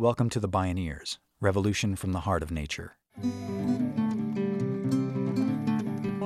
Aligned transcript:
Welcome 0.00 0.30
to 0.30 0.40
the 0.40 0.48
Bioneers, 0.48 1.18
Revolution 1.42 1.94
from 1.94 2.12
the 2.12 2.20
Heart 2.20 2.42
of 2.42 2.50
Nature. 2.50 2.96
When 3.18 3.92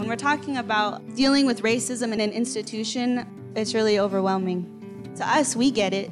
we're 0.07 0.15
talking 0.15 0.59
about 0.59 1.03
dealing 1.17 1.45
with 1.45 1.63
racism 1.63 2.13
in 2.13 2.21
an 2.21 2.31
institution, 2.31 3.27
it's 3.57 3.75
really 3.75 3.99
overwhelming. 3.99 5.13
To 5.17 5.29
us, 5.29 5.57
we 5.57 5.73
get 5.73 5.93
it. 5.93 6.09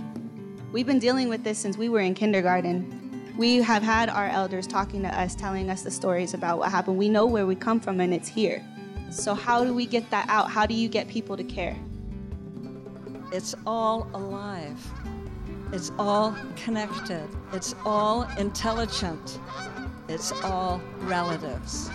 We've 0.73 0.89
been 0.89 0.99
dealing 0.99 1.29
with 1.29 1.45
this 1.45 1.57
since 1.57 1.77
we 1.77 1.89
were 1.89 2.01
in 2.01 2.15
kindergarten. 2.15 3.33
We 3.39 3.59
have 3.59 3.85
had 3.85 4.09
our 4.09 4.27
elders 4.27 4.67
talking 4.67 5.03
to 5.03 5.17
us, 5.17 5.37
telling 5.37 5.71
us 5.71 5.83
the 5.83 5.91
stories 5.93 6.35
about 6.35 6.59
what 6.59 6.73
happened. 6.73 6.99
We 6.99 7.09
know 7.09 7.27
where 7.27 7.47
we 7.47 7.55
come 7.55 7.79
from, 7.79 8.01
and 8.01 8.13
it's 8.13 8.27
here. 8.27 8.61
So, 9.13 9.35
how 9.35 9.63
do 9.63 9.73
we 9.73 9.87
get 9.87 10.11
that 10.11 10.29
out? 10.29 10.51
How 10.51 10.67
do 10.67 10.75
you 10.75 10.89
get 10.89 11.07
people 11.07 11.37
to 11.37 11.45
care? 11.45 11.79
It's 13.31 13.55
all 13.65 14.09
alive. 14.15 14.85
It's 15.73 15.91
all 15.99 16.37
connected. 16.55 17.27
It's 17.55 17.75
all 17.87 18.29
intelligent. 18.37 19.41
It's 20.07 20.31
all 20.45 20.83
relatives. 21.01 21.91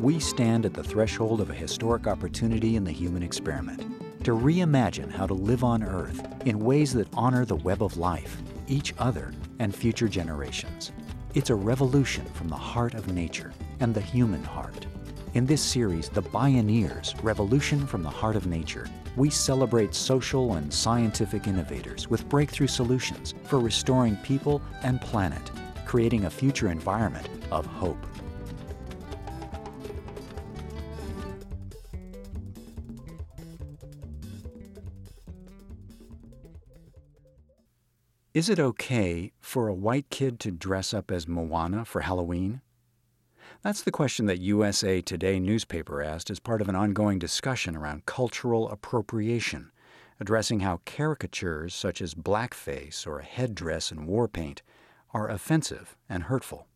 We 0.00 0.18
stand 0.18 0.66
at 0.66 0.74
the 0.74 0.82
threshold 0.82 1.40
of 1.40 1.50
a 1.50 1.54
historic 1.54 2.08
opportunity 2.08 2.74
in 2.74 2.82
the 2.82 2.90
human 2.90 3.22
experiment 3.22 3.80
to 4.24 4.32
reimagine 4.32 5.12
how 5.12 5.24
to 5.24 5.34
live 5.34 5.62
on 5.62 5.84
Earth 5.84 6.26
in 6.46 6.58
ways 6.58 6.92
that 6.94 7.06
honor 7.14 7.44
the 7.44 7.54
web 7.54 7.80
of 7.80 7.96
life, 7.96 8.42
each 8.66 8.92
other, 8.98 9.32
and 9.60 9.72
future 9.72 10.08
generations. 10.08 10.90
It's 11.34 11.50
a 11.50 11.54
revolution 11.54 12.24
from 12.34 12.48
the 12.48 12.56
heart 12.56 12.94
of 12.94 13.12
nature 13.12 13.52
and 13.78 13.94
the 13.94 14.00
human 14.00 14.42
heart. 14.42 14.86
In 15.34 15.46
this 15.46 15.60
series, 15.60 16.08
The 16.08 16.22
Bioneers 16.22 17.20
Revolution 17.24 17.88
from 17.88 18.04
the 18.04 18.08
Heart 18.08 18.36
of 18.36 18.46
Nature, 18.46 18.86
we 19.16 19.30
celebrate 19.30 19.92
social 19.92 20.54
and 20.54 20.72
scientific 20.72 21.48
innovators 21.48 22.08
with 22.08 22.28
breakthrough 22.28 22.68
solutions 22.68 23.34
for 23.42 23.58
restoring 23.58 24.14
people 24.18 24.62
and 24.84 25.00
planet, 25.00 25.50
creating 25.86 26.26
a 26.26 26.30
future 26.30 26.70
environment 26.70 27.28
of 27.50 27.66
hope. 27.66 27.98
Is 38.34 38.48
it 38.48 38.60
okay 38.60 39.32
for 39.40 39.66
a 39.66 39.74
white 39.74 40.10
kid 40.10 40.38
to 40.40 40.52
dress 40.52 40.94
up 40.94 41.10
as 41.10 41.26
Moana 41.26 41.84
for 41.84 42.02
Halloween? 42.02 42.60
That's 43.64 43.82
the 43.82 43.90
question 43.90 44.26
that 44.26 44.40
USA 44.40 45.00
Today 45.00 45.40
newspaper 45.40 46.02
asked 46.02 46.28
as 46.28 46.38
part 46.38 46.60
of 46.60 46.68
an 46.68 46.76
ongoing 46.76 47.18
discussion 47.18 47.74
around 47.74 48.04
cultural 48.04 48.68
appropriation, 48.68 49.72
addressing 50.20 50.60
how 50.60 50.82
caricatures 50.84 51.74
such 51.74 52.02
as 52.02 52.14
blackface 52.14 53.06
or 53.06 53.20
a 53.20 53.24
headdress 53.24 53.90
and 53.90 54.06
war 54.06 54.28
paint 54.28 54.60
are 55.14 55.30
offensive 55.30 55.96
and 56.10 56.24
hurtful. 56.24 56.66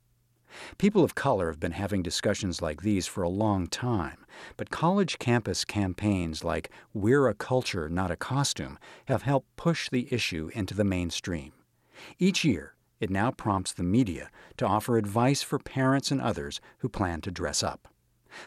People 0.78 1.05
of 1.05 1.14
color 1.14 1.48
have 1.50 1.61
been 1.61 1.72
having 1.72 2.03
discussions 2.03 2.62
like 2.62 2.80
these 2.80 3.06
for 3.06 3.23
a 3.23 3.28
long 3.28 3.67
time, 3.67 4.25
but 4.56 4.70
college 4.70 5.19
campus 5.19 5.67
campaigns 5.67 6.42
like 6.42 6.70
We're 6.95 7.28
a 7.28 7.34
Culture, 7.34 7.91
Not 7.91 8.11
a 8.11 8.17
Costume 8.17 8.78
have 9.08 9.25
helped 9.25 9.55
push 9.56 9.91
the 9.91 10.08
issue 10.11 10.48
into 10.55 10.73
the 10.73 10.84
mainstream. 10.84 11.52
Each 12.19 12.47
year, 12.47 12.77
it 13.00 13.10
now 13.10 13.30
prompts 13.30 13.72
the 13.72 13.82
media 13.82 14.30
to 14.56 14.66
offer 14.66 14.96
advice 14.96 15.42
for 15.42 15.58
parents 15.58 16.10
and 16.10 16.20
others 16.20 16.60
who 16.78 16.88
plan 16.88 17.20
to 17.22 17.30
dress 17.30 17.62
up. 17.62 17.88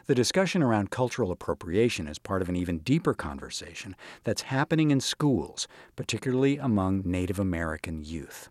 The 0.05 0.15
discussion 0.15 0.61
around 0.61 0.91
cultural 0.91 1.31
appropriation 1.31 2.07
is 2.07 2.19
part 2.19 2.41
of 2.41 2.49
an 2.49 2.55
even 2.55 2.79
deeper 2.79 3.13
conversation 3.13 3.95
that's 4.23 4.43
happening 4.43 4.91
in 4.91 5.01
schools, 5.01 5.67
particularly 5.95 6.57
among 6.57 7.01
Native 7.05 7.39
American 7.39 8.03
youth. 8.03 8.49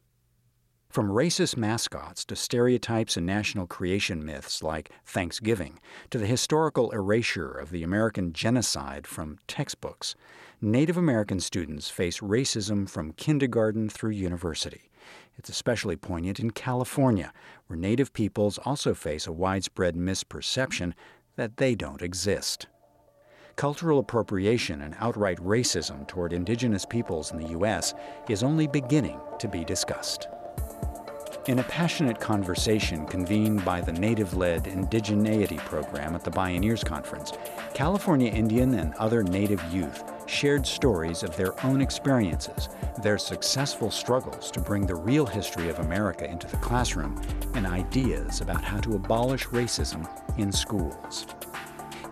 From 0.91 1.09
racist 1.09 1.57
mascots 1.57 2.25
to 2.25 2.35
stereotypes 2.35 3.17
and 3.17 3.25
national 3.25 3.69
creation 3.69 4.25
myths 4.25 4.61
like 4.61 4.91
Thanksgiving 5.05 5.79
to 6.11 6.19
the 6.19 6.27
historical 6.27 6.91
erasure 6.91 7.53
of 7.53 7.71
the 7.71 7.85
American 7.85 8.33
genocide 8.33 9.07
from 9.07 9.39
textbooks, 9.47 10.17
Native 10.61 10.97
American 10.97 11.39
students 11.39 11.89
face 11.91 12.19
racism 12.19 12.91
from 12.91 13.13
kindergarten 13.13 13.89
through 13.89 14.11
university. 14.11 14.90
It's 15.41 15.49
especially 15.49 15.97
poignant 15.97 16.39
in 16.39 16.51
California, 16.51 17.33
where 17.67 17.79
Native 17.79 18.13
peoples 18.13 18.59
also 18.59 18.93
face 18.93 19.27
a 19.27 19.33
widespread 19.33 19.95
misperception 19.95 20.93
that 21.37 21.57
they 21.57 21.75
don't 21.75 22.03
exist. 22.03 22.67
Cultural 23.57 24.01
appropriation 24.01 24.83
and 24.83 24.95
outright 24.99 25.39
racism 25.39 26.07
toward 26.07 26.35
indigenous 26.35 26.85
peoples 26.85 27.33
in 27.33 27.39
the 27.39 27.49
U.S. 27.53 27.95
is 28.29 28.43
only 28.43 28.67
beginning 28.67 29.19
to 29.39 29.49
be 29.49 29.65
discussed. 29.65 30.29
In 31.47 31.61
a 31.61 31.65
passionate 31.65 32.21
conversation 32.21 33.07
convened 33.07 33.65
by 33.65 33.81
the 33.81 33.93
native 33.93 34.37
led 34.37 34.65
Indigeneity 34.65 35.57
program 35.57 36.15
at 36.15 36.23
the 36.23 36.31
Bioneers 36.31 36.85
Conference, 36.85 37.33
California 37.73 38.31
Indian 38.31 38.75
and 38.75 38.93
other 38.97 39.23
Native 39.23 39.65
youth 39.73 40.05
shared 40.31 40.67
stories 40.67 41.23
of 41.23 41.37
their 41.37 41.53
own 41.67 41.81
experiences, 41.81 42.69
their 43.03 43.19
successful 43.19 43.91
struggles 43.91 44.51
to 44.53 44.61
bring 44.61 44.87
the 44.87 44.95
real 44.95 45.27
history 45.27 45.69
of 45.69 45.79
America 45.81 46.25
into 46.25 46.47
the 46.47 46.57
classroom, 46.59 47.21
and 47.55 47.67
ideas 47.67 48.41
about 48.41 48.63
how 48.63 48.79
to 48.79 48.95
abolish 48.95 49.47
racism 49.49 50.09
in 50.39 50.53
schools. 50.53 51.27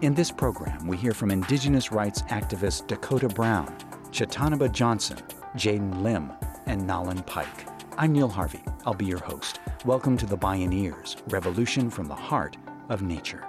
In 0.00 0.14
this 0.14 0.30
program, 0.30 0.86
we 0.86 0.96
hear 0.96 1.14
from 1.14 1.30
Indigenous 1.30 1.92
rights 1.92 2.22
activist 2.22 2.86
Dakota 2.88 3.28
Brown, 3.28 3.74
Chiitaanibah 4.10 4.72
Johnson, 4.72 5.18
Jaden 5.56 6.02
Lim, 6.02 6.32
and 6.66 6.82
Naelyn 6.82 7.24
Pike. 7.26 7.66
I'm 7.96 8.12
Neil 8.12 8.28
Harvey. 8.28 8.62
I'll 8.84 8.94
be 8.94 9.06
your 9.06 9.18
host. 9.18 9.60
Welcome 9.84 10.16
to 10.18 10.26
the 10.26 10.38
Bioneers 10.38 11.16
Revolution 11.32 11.88
from 11.88 12.06
the 12.06 12.14
Heart 12.14 12.56
of 12.88 13.02
Nature. 13.02 13.44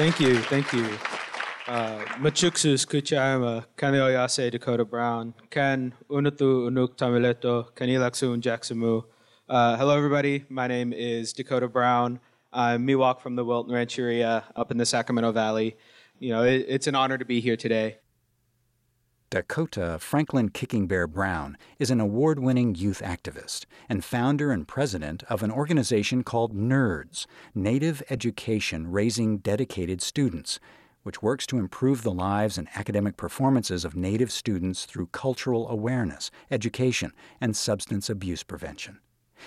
Thank 0.00 0.18
you, 0.18 0.36
thank 0.44 0.72
you. 0.72 0.86
Uh, 1.68 1.98
Machuksus 2.20 2.86
kuchayama 2.86 3.66
kanioyase 3.76 4.50
Dakota 4.50 4.82
Brown, 4.82 5.34
kan 5.50 5.92
unatu 6.08 6.68
unuk 6.68 6.96
tamileto 6.96 7.66
kanilaksun 7.74 8.40
jacksamu. 8.40 9.04
Uh, 9.46 9.76
hello, 9.76 9.94
everybody. 9.94 10.46
My 10.48 10.66
name 10.66 10.94
is 10.94 11.34
Dakota 11.34 11.68
Brown. 11.68 12.18
I'm 12.50 12.86
Miwok 12.86 13.20
from 13.20 13.36
the 13.36 13.44
Wilton 13.44 13.74
Rancheria 13.74 14.44
up 14.56 14.70
in 14.70 14.78
the 14.78 14.86
Sacramento 14.86 15.32
Valley. 15.32 15.76
You 16.18 16.30
know, 16.30 16.44
it, 16.44 16.64
it's 16.66 16.86
an 16.86 16.94
honor 16.94 17.18
to 17.18 17.26
be 17.26 17.42
here 17.42 17.58
today. 17.58 17.98
Dakota 19.30 19.96
Franklin 20.00 20.48
Kicking 20.48 20.88
Bear 20.88 21.06
Brown 21.06 21.56
is 21.78 21.92
an 21.92 22.00
award 22.00 22.40
winning 22.40 22.74
youth 22.74 23.00
activist 23.00 23.64
and 23.88 24.04
founder 24.04 24.50
and 24.50 24.66
president 24.66 25.22
of 25.28 25.44
an 25.44 25.52
organization 25.52 26.24
called 26.24 26.52
NERDS, 26.52 27.26
Native 27.54 28.02
Education 28.10 28.90
Raising 28.90 29.38
Dedicated 29.38 30.02
Students, 30.02 30.58
which 31.04 31.22
works 31.22 31.46
to 31.46 31.58
improve 31.58 32.02
the 32.02 32.10
lives 32.10 32.58
and 32.58 32.66
academic 32.74 33.16
performances 33.16 33.84
of 33.84 33.94
Native 33.94 34.32
students 34.32 34.84
through 34.84 35.06
cultural 35.06 35.68
awareness, 35.68 36.32
education, 36.50 37.12
and 37.40 37.56
substance 37.56 38.10
abuse 38.10 38.42
prevention. 38.42 38.98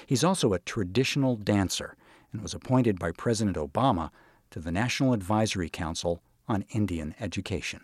He's 0.06 0.24
also 0.24 0.54
a 0.54 0.60
traditional 0.60 1.36
dancer 1.36 1.98
and 2.32 2.42
was 2.42 2.54
appointed 2.54 3.00
by 3.00 3.12
President 3.12 3.58
Obama 3.58 4.12
to 4.52 4.62
the 4.62 4.72
National 4.72 5.12
Advisory 5.12 5.68
Council 5.68 6.24
on 6.48 6.64
Indian 6.70 7.16
Education. 7.20 7.82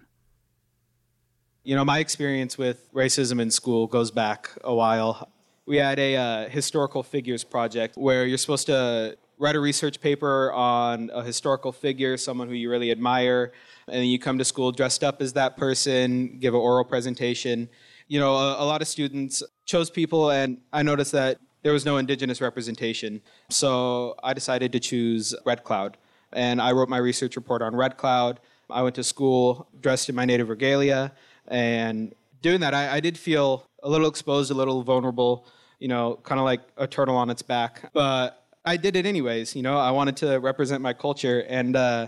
You 1.64 1.76
know, 1.76 1.84
my 1.84 2.00
experience 2.00 2.58
with 2.58 2.92
racism 2.94 3.42
in 3.42 3.52
school 3.52 3.86
goes 3.86 4.12
back 4.12 4.50
a 4.64 4.74
while. 4.74 5.30
We 5.66 5.78
had 5.78 6.00
a 6.00 6.16
uh, 6.16 6.50
historical 6.50 7.04
figures 7.04 7.44
project 7.44 7.98
where 7.98 8.26
you're 8.26 8.38
supposed 8.38 8.66
to 8.68 9.18
write 9.38 9.56
a 9.56 9.60
research 9.60 10.00
paper 10.00 10.54
on 10.54 11.12
a 11.14 11.22
historical 11.22 11.72
figure, 11.74 12.16
someone 12.16 12.48
who 12.48 12.54
you 12.54 12.70
really 12.70 12.92
admire, 12.92 13.52
and 13.90 14.08
you 14.08 14.20
come 14.20 14.38
to 14.38 14.46
school 14.46 14.72
dressed 14.72 15.04
up 15.04 15.22
as 15.22 15.34
that 15.34 15.58
person, 15.58 16.38
give 16.40 16.54
an 16.54 16.60
oral 16.62 16.86
presentation. 16.86 17.70
You 18.08 18.20
know, 18.20 18.36
a, 18.36 18.64
a 18.64 18.66
lot 18.66 18.82
of 18.82 18.88
students 18.88 19.44
chose 19.66 19.90
people, 19.90 20.32
and 20.32 20.60
I 20.72 20.82
noticed 20.82 21.12
that 21.12 21.40
there 21.64 21.74
was 21.74 21.86
no 21.86 21.98
indigenous 21.98 22.40
representation. 22.40 23.22
So 23.50 24.16
I 24.24 24.34
decided 24.34 24.72
to 24.72 24.80
choose 24.80 25.36
Red 25.46 25.66
Cloud. 25.66 25.98
And 26.32 26.62
I 26.62 26.72
wrote 26.72 26.88
my 26.88 26.98
research 26.98 27.36
report 27.36 27.62
on 27.62 27.76
Red 27.76 27.98
Cloud. 27.98 28.40
I 28.70 28.82
went 28.82 28.96
to 28.96 29.04
school 29.04 29.68
dressed 29.82 30.10
in 30.10 30.16
my 30.16 30.26
native 30.26 30.50
regalia. 30.50 31.12
And 31.50 32.14
doing 32.42 32.62
that, 32.62 32.74
I, 32.74 32.96
I 32.96 33.00
did 33.00 33.18
feel 33.18 33.66
a 33.84 33.90
little 33.90 34.08
exposed, 34.08 34.52
a 34.52 34.54
little 34.54 34.84
vulnerable, 34.84 35.46
you 35.80 35.88
know, 35.88 36.20
kind 36.24 36.40
of 36.40 36.46
like 36.46 36.62
a 36.78 36.88
turtle 36.88 37.16
on 37.16 37.30
its 37.30 37.42
back. 37.42 37.92
But 37.94 38.44
I 38.66 38.78
did 38.78 38.96
it 38.96 39.06
anyways. 39.06 39.56
You 39.56 39.64
know, 39.64 39.78
I 39.78 39.92
wanted 39.92 40.18
to 40.18 40.38
represent 40.40 40.82
my 40.82 40.94
culture. 40.94 41.44
And 41.48 41.76
uh, 41.76 42.08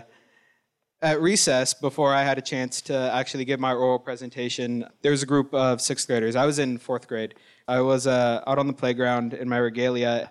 at 1.00 1.20
recess, 1.20 1.74
before 1.74 2.14
I 2.14 2.22
had 2.22 2.38
a 2.38 2.42
chance 2.42 2.80
to 2.82 2.94
actually 2.94 3.44
give 3.44 3.58
my 3.58 3.72
oral 3.72 3.98
presentation, 3.98 4.86
there 5.02 5.10
was 5.10 5.22
a 5.22 5.26
group 5.26 5.52
of 5.52 5.80
sixth 5.80 6.06
graders. 6.06 6.36
I 6.36 6.46
was 6.46 6.58
in 6.58 6.78
fourth 6.78 7.08
grade. 7.08 7.34
I 7.66 7.80
was 7.80 8.06
uh, 8.06 8.42
out 8.46 8.58
on 8.58 8.66
the 8.66 8.72
playground 8.72 9.34
in 9.34 9.48
my 9.48 9.58
regalia. 9.58 10.30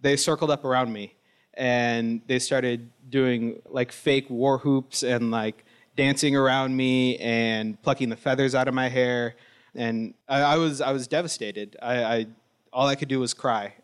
they 0.00 0.16
circled 0.16 0.50
up 0.50 0.64
around 0.64 0.92
me 0.92 1.14
and 1.54 2.20
they 2.26 2.38
started 2.38 2.90
doing 3.08 3.60
like 3.66 3.92
fake 3.92 4.28
war 4.28 4.58
hoops 4.58 5.02
and 5.02 5.30
like 5.30 5.64
dancing 5.96 6.36
around 6.36 6.76
me 6.76 7.16
and 7.18 7.80
plucking 7.82 8.08
the 8.08 8.16
feathers 8.16 8.54
out 8.54 8.68
of 8.68 8.74
my 8.74 8.88
hair. 8.88 9.36
And 9.74 10.14
I, 10.28 10.40
I 10.40 10.56
was 10.56 10.80
I 10.80 10.92
was 10.92 11.06
devastated. 11.08 11.76
I, 11.82 12.04
I 12.04 12.26
all 12.72 12.86
I 12.86 12.94
could 12.94 13.08
do 13.08 13.20
was 13.20 13.34
cry. 13.34 13.74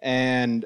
And 0.00 0.64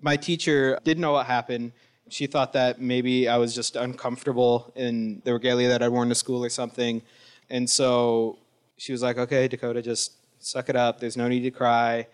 my 0.00 0.16
teacher 0.16 0.78
didn't 0.84 1.00
know 1.00 1.12
what 1.12 1.26
happened. 1.26 1.72
She 2.08 2.26
thought 2.26 2.52
that 2.54 2.80
maybe 2.80 3.28
I 3.28 3.36
was 3.36 3.54
just 3.54 3.76
uncomfortable 3.76 4.72
in 4.74 5.22
the 5.24 5.32
regalia 5.32 5.68
that 5.68 5.82
I'd 5.82 5.88
worn 5.88 6.08
to 6.08 6.14
school 6.14 6.44
or 6.44 6.48
something. 6.48 7.02
And 7.50 7.68
so 7.68 8.38
she 8.78 8.92
was 8.92 9.02
like, 9.02 9.18
okay, 9.18 9.46
Dakota, 9.46 9.82
just 9.82 10.14
suck 10.38 10.68
it 10.68 10.76
up. 10.76 10.98
There's 10.98 11.16
no 11.16 11.28
need 11.28 11.42
to 11.42 11.50
cry. 11.50 12.06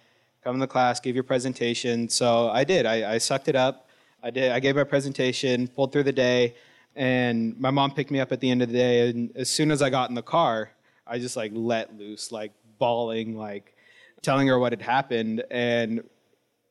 Come 0.42 0.60
to 0.60 0.66
class, 0.66 1.00
give 1.00 1.14
your 1.14 1.24
presentation. 1.24 2.08
So 2.08 2.50
I 2.50 2.64
did. 2.64 2.86
I, 2.86 3.14
I 3.14 3.18
sucked 3.18 3.48
it 3.48 3.56
up. 3.56 3.88
I 4.22 4.30
did. 4.30 4.52
I 4.52 4.60
gave 4.60 4.76
my 4.76 4.84
presentation, 4.84 5.68
pulled 5.68 5.92
through 5.92 6.04
the 6.04 6.12
day, 6.12 6.54
and 6.96 7.60
my 7.60 7.70
mom 7.70 7.92
picked 7.92 8.10
me 8.10 8.20
up 8.20 8.32
at 8.32 8.40
the 8.40 8.50
end 8.50 8.62
of 8.62 8.68
the 8.68 8.74
day. 8.74 9.10
And 9.10 9.36
as 9.36 9.50
soon 9.50 9.70
as 9.70 9.82
I 9.82 9.90
got 9.90 10.08
in 10.08 10.14
the 10.14 10.22
car, 10.22 10.70
I 11.06 11.18
just 11.18 11.36
like 11.36 11.52
let 11.54 11.96
loose, 11.96 12.32
like 12.32 12.52
bawling, 12.78 13.36
like 13.36 13.76
telling 14.22 14.48
her 14.48 14.58
what 14.58 14.72
had 14.72 14.80
happened. 14.80 15.44
And 15.50 16.02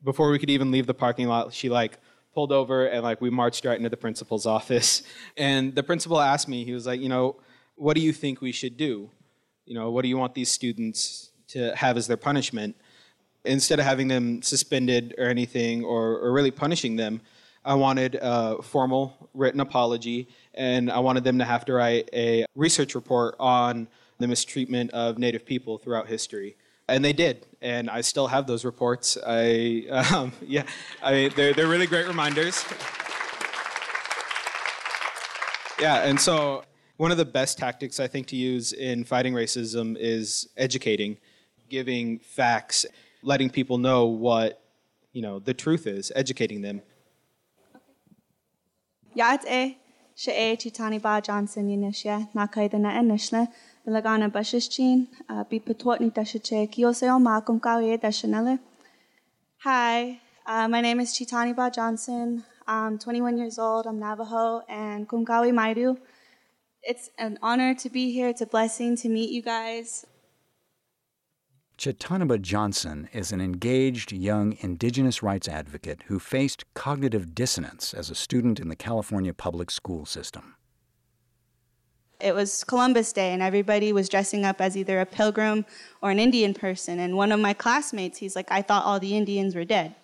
before 0.04 0.32
we 0.32 0.40
could 0.40 0.50
even 0.50 0.72
leave 0.72 0.88
the 0.88 0.96
parking 0.96 1.28
lot, 1.28 1.54
she 1.54 1.70
like 1.70 2.00
pulled 2.34 2.52
over 2.52 2.88
and 2.88 3.04
like 3.04 3.22
we 3.22 3.30
marched 3.30 3.64
right 3.66 3.78
into 3.78 3.90
the 3.90 3.98
principal's 3.98 4.46
office. 4.58 5.04
And 5.38 5.76
the 5.76 5.84
principal 5.84 6.20
asked 6.20 6.48
me, 6.48 6.66
he 6.66 6.74
was 6.74 6.88
like, 6.88 7.00
you 7.00 7.10
know, 7.10 7.38
what 7.76 7.96
do 7.96 8.02
you 8.02 8.12
think 8.12 8.42
we 8.42 8.52
should 8.52 8.78
do? 8.78 9.12
You 9.66 9.76
know, 9.76 9.92
what 9.92 10.02
do 10.02 10.10
you 10.10 10.18
want 10.18 10.34
these 10.34 10.52
students 10.52 11.30
to 11.50 11.76
have 11.76 11.98
as 11.98 12.08
their 12.08 12.18
punishment? 12.18 12.76
Instead 13.44 13.78
of 13.78 13.86
having 13.86 14.08
them 14.08 14.42
suspended 14.42 15.14
or 15.20 15.26
anything 15.26 15.84
or, 15.84 16.18
or 16.18 16.32
really 16.34 16.50
punishing 16.50 16.96
them, 16.96 17.22
I 17.66 17.74
wanted 17.74 18.20
a 18.22 18.62
formal 18.62 19.30
written 19.34 19.60
apology 19.60 20.28
and 20.54 20.92
I 20.92 21.00
wanted 21.00 21.24
them 21.24 21.40
to 21.40 21.46
have 21.46 21.66
to 21.66 21.74
write 21.74 22.08
a 22.14 22.46
research 22.54 22.94
report 22.94 23.36
on 23.40 23.88
the 24.20 24.28
mistreatment 24.28 24.92
of 24.92 25.18
Native 25.18 25.46
people 25.46 25.80
throughout 25.80 26.08
history. 26.08 26.56
And 26.88 27.04
they 27.04 27.14
did 27.14 27.48
and 27.64 27.90
i 27.90 28.02
still 28.02 28.28
have 28.28 28.46
those 28.46 28.64
reports. 28.64 29.18
I 29.26 29.86
um, 30.16 30.32
yeah 30.42 30.64
i 31.02 31.32
they're, 31.36 31.54
they're 31.54 31.68
really 31.68 31.88
great 31.88 32.08
reminders. 32.08 32.64
Yeah 35.80 36.08
and 36.08 36.20
so 36.22 36.64
one 36.98 37.12
of 37.12 37.18
the 37.18 37.26
best 37.26 37.58
tactics 37.58 38.00
i 38.00 38.08
think 38.08 38.28
to 38.28 38.36
use 38.36 38.74
in 38.74 39.04
fighting 39.04 39.34
racism 39.34 39.98
is 40.00 40.48
educating 40.56 41.18
giving 41.68 42.20
facts 42.20 42.86
letting 43.24 43.50
people 43.50 43.80
know 43.80 44.06
what 44.06 44.62
you 45.12 45.22
know 45.22 45.40
the 45.40 45.54
truth 45.54 45.88
is 45.88 46.12
educating 46.16 46.62
them 46.62 46.82
Ya't 49.16 49.46
she 50.14 50.32
Chitani 50.58 51.02
Ba 51.02 51.22
Johnson 51.22 51.70
be 55.46 55.62
Petwatni 55.62 56.12
Dashache, 56.12 56.70
Kioseo 56.70 57.18
Makum 57.22 57.62
Kawe 57.62 57.98
Dashanele. 57.98 58.60
Hi, 59.60 60.20
uh, 60.46 60.68
my 60.68 60.82
name 60.82 61.00
is 61.00 61.14
Chiitaanibah 61.14 61.74
Johnson. 61.74 62.44
I'm 62.68 63.00
21 63.00 63.38
years 63.38 63.58
old, 63.58 63.88
I'm 63.88 64.00
Navajo, 64.00 64.64
and 64.68 65.08
Konkow 65.08 65.50
Maidu. 65.50 65.98
It's 66.84 67.10
an 67.18 67.40
honor 67.42 67.74
to 67.74 67.90
be 67.90 68.12
here, 68.12 68.28
it's 68.28 68.42
a 68.42 68.46
blessing 68.46 68.98
to 68.98 69.08
meet 69.08 69.30
you 69.30 69.42
guys. 69.42 70.06
Chiitaanibah 71.78 72.42
Johnson 72.42 73.10
is 73.12 73.34
an 73.34 73.42
engaged 73.42 74.14
young 74.14 74.56
indigenous 74.62 75.22
rights 75.22 75.50
advocate 75.50 76.04
who 76.08 76.20
faced 76.20 76.64
cognitive 76.74 77.36
dissonance 77.36 77.94
as 77.94 78.10
a 78.10 78.16
student 78.16 78.62
in 78.62 78.70
the 78.70 78.78
California 78.78 79.34
public 79.34 79.70
school 79.70 80.06
system. 80.06 80.56
It 82.22 82.34
was 82.34 82.64
Columbus 82.64 83.12
Day, 83.12 83.34
and 83.34 83.42
everybody 83.42 83.92
was 83.92 84.08
dressing 84.08 84.46
up 84.46 84.62
as 84.62 84.78
either 84.78 85.02
a 85.02 85.06
pilgrim 85.06 85.66
or 86.02 86.12
an 86.12 86.20
Indian 86.20 86.54
person. 86.54 86.98
And 86.98 87.18
one 87.18 87.34
of 87.34 87.42
my 87.42 87.54
classmates, 87.54 88.20
he's 88.20 88.38
like, 88.38 88.50
I 88.50 88.62
thought 88.62 88.86
all 88.86 89.02
the 89.02 89.18
Indians 89.18 89.54
were 89.54 89.66
dead. 89.66 89.96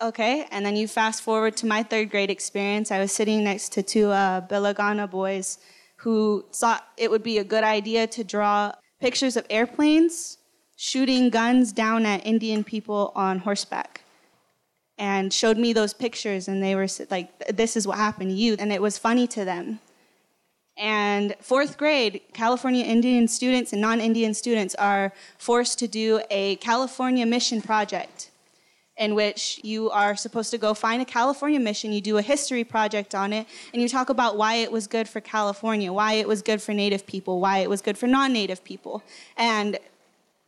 Okay, 0.00 0.46
and 0.52 0.64
then 0.64 0.76
you 0.76 0.86
fast 0.86 1.22
forward 1.22 1.56
to 1.56 1.66
my 1.66 1.82
third 1.82 2.08
grade 2.08 2.30
experience. 2.30 2.92
I 2.92 3.00
was 3.00 3.10
sitting 3.10 3.42
next 3.42 3.72
to 3.72 3.82
two 3.82 4.10
uh, 4.10 4.46
Bilagana 4.46 5.10
boys 5.10 5.58
who 5.96 6.44
thought 6.54 6.86
it 6.96 7.10
would 7.10 7.24
be 7.24 7.38
a 7.38 7.44
good 7.44 7.64
idea 7.64 8.06
to 8.06 8.22
draw 8.22 8.72
pictures 9.00 9.36
of 9.36 9.44
airplanes 9.50 10.37
shooting 10.78 11.28
guns 11.28 11.72
down 11.72 12.06
at 12.06 12.24
Indian 12.24 12.62
people 12.62 13.12
on 13.16 13.40
horseback. 13.40 14.02
And 14.96 15.32
showed 15.32 15.58
me 15.58 15.72
those 15.72 15.92
pictures, 15.92 16.48
and 16.48 16.62
they 16.62 16.74
were 16.74 16.88
like, 17.10 17.28
This 17.48 17.76
is 17.76 17.86
what 17.86 17.98
happened 17.98 18.30
to 18.30 18.34
you. 18.34 18.56
And 18.58 18.72
it 18.72 18.82
was 18.82 18.96
funny 18.98 19.26
to 19.28 19.44
them. 19.44 19.80
And 20.76 21.34
fourth 21.40 21.76
grade, 21.76 22.20
California 22.32 22.84
Indian 22.84 23.28
students 23.28 23.72
and 23.72 23.82
non 23.82 24.00
Indian 24.00 24.34
students 24.34 24.74
are 24.76 25.12
forced 25.36 25.78
to 25.80 25.88
do 25.88 26.20
a 26.30 26.56
California 26.56 27.26
mission 27.26 27.60
project 27.60 28.30
in 28.96 29.14
which 29.14 29.60
you 29.62 29.90
are 29.90 30.16
supposed 30.16 30.50
to 30.50 30.58
go 30.58 30.74
find 30.74 31.00
a 31.00 31.04
California 31.04 31.60
mission, 31.60 31.92
you 31.92 32.00
do 32.00 32.18
a 32.18 32.22
history 32.22 32.64
project 32.64 33.14
on 33.14 33.32
it, 33.32 33.46
and 33.72 33.80
you 33.80 33.88
talk 33.88 34.10
about 34.10 34.36
why 34.36 34.54
it 34.54 34.72
was 34.72 34.88
good 34.88 35.08
for 35.08 35.20
California, 35.20 35.92
why 35.92 36.14
it 36.14 36.26
was 36.26 36.42
good 36.42 36.60
for 36.60 36.72
Native 36.72 37.06
people, 37.06 37.40
why 37.40 37.58
it 37.58 37.70
was 37.70 37.80
good 37.80 37.96
for 37.96 38.08
non 38.08 38.32
Native 38.32 38.64
people. 38.64 39.02
And 39.36 39.78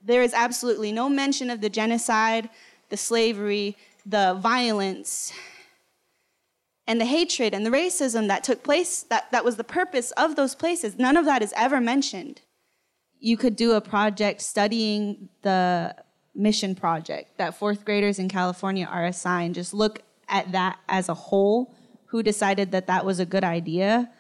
there 0.03 0.23
is 0.23 0.33
absolutely 0.35 0.93
no 0.93 1.09
mention 1.09 1.51
of 1.51 1.61
the 1.61 1.69
genocide, 1.69 2.49
the 2.89 2.97
slavery, 2.97 3.77
the 4.07 4.39
violence, 4.41 5.33
and 6.87 7.01
the 7.01 7.07
hatred 7.07 7.55
and 7.55 7.65
the 7.65 7.71
racism 7.71 8.27
that 8.29 8.43
took 8.43 8.63
place, 8.63 9.03
that, 9.05 9.31
that 9.31 9.45
was 9.45 9.57
the 9.57 9.65
purpose 9.65 10.11
of 10.13 10.37
those 10.37 10.55
places, 10.55 10.99
none 10.99 11.17
of 11.17 11.25
that 11.25 11.43
is 11.43 11.53
ever 11.57 11.81
mentioned. 11.81 12.41
You 13.21 13.37
could 13.37 13.55
do 13.55 13.73
a 13.73 13.81
project 13.81 14.41
studying 14.41 15.29
the 15.43 15.95
mission 16.35 16.75
project 16.75 17.37
that 17.39 17.55
fourth 17.55 17.85
graders 17.85 18.19
in 18.19 18.29
California 18.29 18.87
are 18.91 19.05
assigned. 19.05 19.55
Just 19.55 19.75
look 19.75 20.03
at 20.29 20.51
that 20.53 20.79
as 20.89 21.09
a 21.09 21.15
whole. 21.15 21.75
Who 22.07 22.23
decided 22.23 22.73
that 22.73 22.87
that 22.87 23.05
was 23.05 23.21
a 23.21 23.27
good 23.27 23.45
idea? 23.45 24.11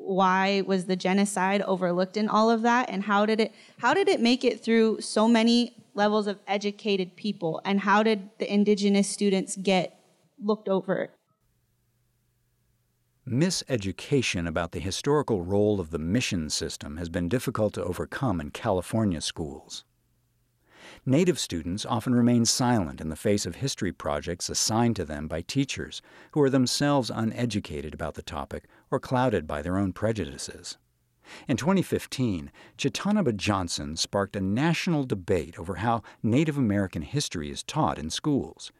Why 0.00 0.62
was 0.66 0.86
the 0.86 0.96
genocide 0.96 1.60
overlooked 1.62 2.16
in 2.16 2.28
all 2.28 2.50
of 2.50 2.62
that? 2.62 2.88
And 2.88 3.04
how 3.04 3.26
did 3.26 3.38
it 3.38 3.52
how 3.78 3.92
did 3.94 4.08
it 4.08 4.20
make 4.20 4.44
it 4.44 4.64
through 4.64 5.00
so 5.00 5.28
many 5.28 5.76
levels 5.94 6.26
of 6.26 6.38
educated 6.46 7.16
people? 7.16 7.60
And 7.64 7.80
how 7.80 8.02
did 8.02 8.30
the 8.38 8.52
indigenous 8.52 9.08
students 9.08 9.56
get 9.56 10.00
looked 10.42 10.68
over? 10.68 11.10
Miseducation 13.28 14.48
about 14.48 14.72
the 14.72 14.80
historical 14.80 15.42
role 15.42 15.78
of 15.78 15.90
the 15.90 15.98
mission 15.98 16.48
system 16.50 16.96
has 16.96 17.08
been 17.08 17.28
difficult 17.28 17.74
to 17.74 17.84
overcome 17.84 18.40
in 18.40 18.50
California 18.50 19.20
schools. 19.20 19.84
Native 21.06 21.38
students 21.38 21.86
often 21.86 22.14
remain 22.14 22.44
silent 22.44 23.00
in 23.00 23.08
the 23.08 23.16
face 23.16 23.46
of 23.46 23.56
history 23.56 23.90
projects 23.90 24.50
assigned 24.50 24.96
to 24.96 25.04
them 25.06 25.28
by 25.28 25.40
teachers 25.40 26.02
who 26.32 26.42
are 26.42 26.50
themselves 26.50 27.10
uneducated 27.10 27.94
about 27.94 28.14
the 28.14 28.22
topic 28.22 28.64
or 28.90 29.00
clouded 29.00 29.46
by 29.46 29.62
their 29.62 29.78
own 29.78 29.94
prejudices. 29.94 30.76
In 31.48 31.56
2015, 31.56 32.52
Chiitaanibah 32.76 33.36
Johnson 33.36 33.96
sparked 33.96 34.36
a 34.36 34.42
national 34.42 35.04
debate 35.04 35.58
over 35.58 35.76
how 35.76 36.02
Native 36.22 36.58
American 36.58 37.02
history 37.02 37.50
is 37.50 37.62
taught 37.62 37.98
in 37.98 38.10
schools. 38.10 38.70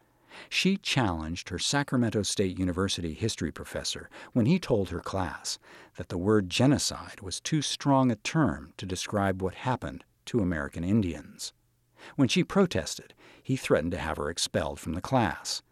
She 0.51 0.77
challenged 0.77 1.49
her 1.49 1.59
Sacramento 1.59 2.23
State 2.23 2.59
University 2.59 3.15
history 3.15 3.51
professor 3.51 4.11
when 4.33 4.45
he 4.45 4.59
told 4.59 4.91
her 4.91 5.01
class 5.01 5.59
that 5.97 6.09
the 6.11 6.19
word 6.19 6.51
genocide 6.51 7.23
was 7.23 7.41
too 7.41 7.63
strong 7.63 8.11
a 8.11 8.17
term 8.17 8.75
to 8.77 8.85
describe 8.85 9.41
what 9.41 9.55
happened 9.55 10.05
to 10.27 10.41
American 10.41 10.85
Indians. 10.85 11.53
When 12.17 12.29
she 12.29 12.45
protested, 12.45 13.15
he 13.43 13.57
threatened 13.57 13.93
to 13.93 13.99
have 13.99 14.17
her 14.17 14.31
expelled 14.31 14.81
from 14.81 14.95
the 14.95 15.01
class. 15.01 15.63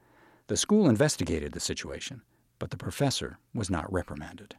The 0.47 0.57
school 0.57 0.89
investigated 0.89 1.53
the 1.53 1.61
situation, 1.61 2.23
but 2.59 2.71
the 2.71 2.77
professor 2.77 3.39
was 3.55 3.71
not 3.71 3.93
reprimanded. 3.93 4.57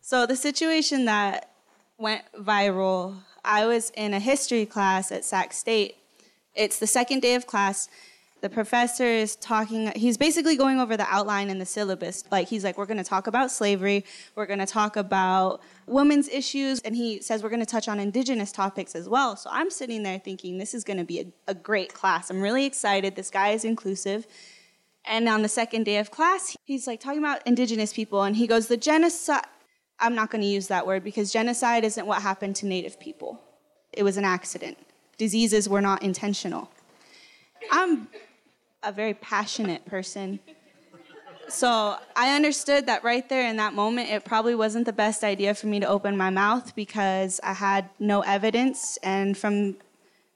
So, 0.00 0.26
the 0.26 0.36
situation 0.36 1.06
that 1.06 1.50
went 1.98 2.22
viral, 2.38 3.16
I 3.44 3.66
was 3.66 3.90
in 3.90 4.14
a 4.14 4.20
history 4.20 4.64
class 4.66 5.10
at 5.10 5.24
Sac 5.24 5.52
State 5.52 5.96
it's 6.56 6.78
the 6.78 6.86
second 6.86 7.20
day 7.20 7.34
of 7.34 7.46
class. 7.46 7.88
The 8.40 8.48
professor 8.48 9.04
is 9.04 9.36
talking, 9.36 9.92
he's 9.94 10.16
basically 10.16 10.56
going 10.56 10.80
over 10.80 10.96
the 10.96 11.06
outline 11.08 11.50
in 11.50 11.58
the 11.58 11.66
syllabus. 11.66 12.24
Like, 12.30 12.48
he's 12.48 12.64
like, 12.64 12.78
we're 12.78 12.86
going 12.86 12.98
to 12.98 13.04
talk 13.04 13.26
about 13.26 13.50
slavery, 13.50 14.04
we're 14.34 14.46
going 14.46 14.58
to 14.58 14.66
talk 14.66 14.96
about 14.96 15.60
women's 15.86 16.28
issues, 16.28 16.80
and 16.80 16.96
he 16.96 17.20
says 17.20 17.42
we're 17.42 17.48
going 17.48 17.60
to 17.60 17.66
touch 17.66 17.88
on 17.88 18.00
indigenous 18.00 18.52
topics 18.52 18.94
as 18.94 19.08
well. 19.08 19.36
So 19.36 19.50
I'm 19.52 19.70
sitting 19.70 20.02
there 20.02 20.18
thinking, 20.18 20.58
this 20.58 20.74
is 20.74 20.84
going 20.84 20.98
to 20.98 21.04
be 21.04 21.20
a, 21.20 21.26
a 21.48 21.54
great 21.54 21.94
class. 21.94 22.30
I'm 22.30 22.40
really 22.40 22.66
excited. 22.66 23.16
This 23.16 23.30
guy 23.30 23.50
is 23.50 23.64
inclusive. 23.64 24.26
And 25.04 25.28
on 25.28 25.42
the 25.42 25.48
second 25.48 25.84
day 25.84 25.98
of 25.98 26.10
class, 26.10 26.56
he's 26.64 26.86
like 26.86 27.00
talking 27.00 27.20
about 27.20 27.46
indigenous 27.46 27.92
people, 27.92 28.22
and 28.22 28.36
he 28.36 28.46
goes, 28.46 28.66
the 28.66 28.76
genocide, 28.76 29.44
I'm 30.00 30.14
not 30.14 30.30
going 30.30 30.42
to 30.42 30.48
use 30.48 30.66
that 30.68 30.86
word 30.86 31.04
because 31.04 31.32
genocide 31.32 31.84
isn't 31.84 32.06
what 32.06 32.22
happened 32.22 32.56
to 32.56 32.66
native 32.66 32.98
people. 33.00 33.40
It 33.92 34.02
was 34.02 34.16
an 34.16 34.24
accident 34.24 34.76
diseases 35.18 35.68
were 35.68 35.80
not 35.80 36.02
intentional. 36.02 36.70
I'm 37.70 38.08
a 38.82 38.92
very 38.92 39.14
passionate 39.14 39.84
person. 39.86 40.40
So 41.48 41.96
I 42.16 42.34
understood 42.34 42.86
that 42.86 43.04
right 43.04 43.28
there 43.28 43.48
in 43.48 43.56
that 43.56 43.72
moment, 43.72 44.10
it 44.10 44.24
probably 44.24 44.54
wasn't 44.54 44.86
the 44.86 44.92
best 44.92 45.22
idea 45.22 45.54
for 45.54 45.68
me 45.68 45.80
to 45.80 45.86
open 45.86 46.16
my 46.16 46.30
mouth 46.30 46.74
because 46.74 47.40
I 47.42 47.52
had 47.52 47.88
no 47.98 48.22
evidence. 48.22 48.98
And 49.02 49.36
from 49.38 49.76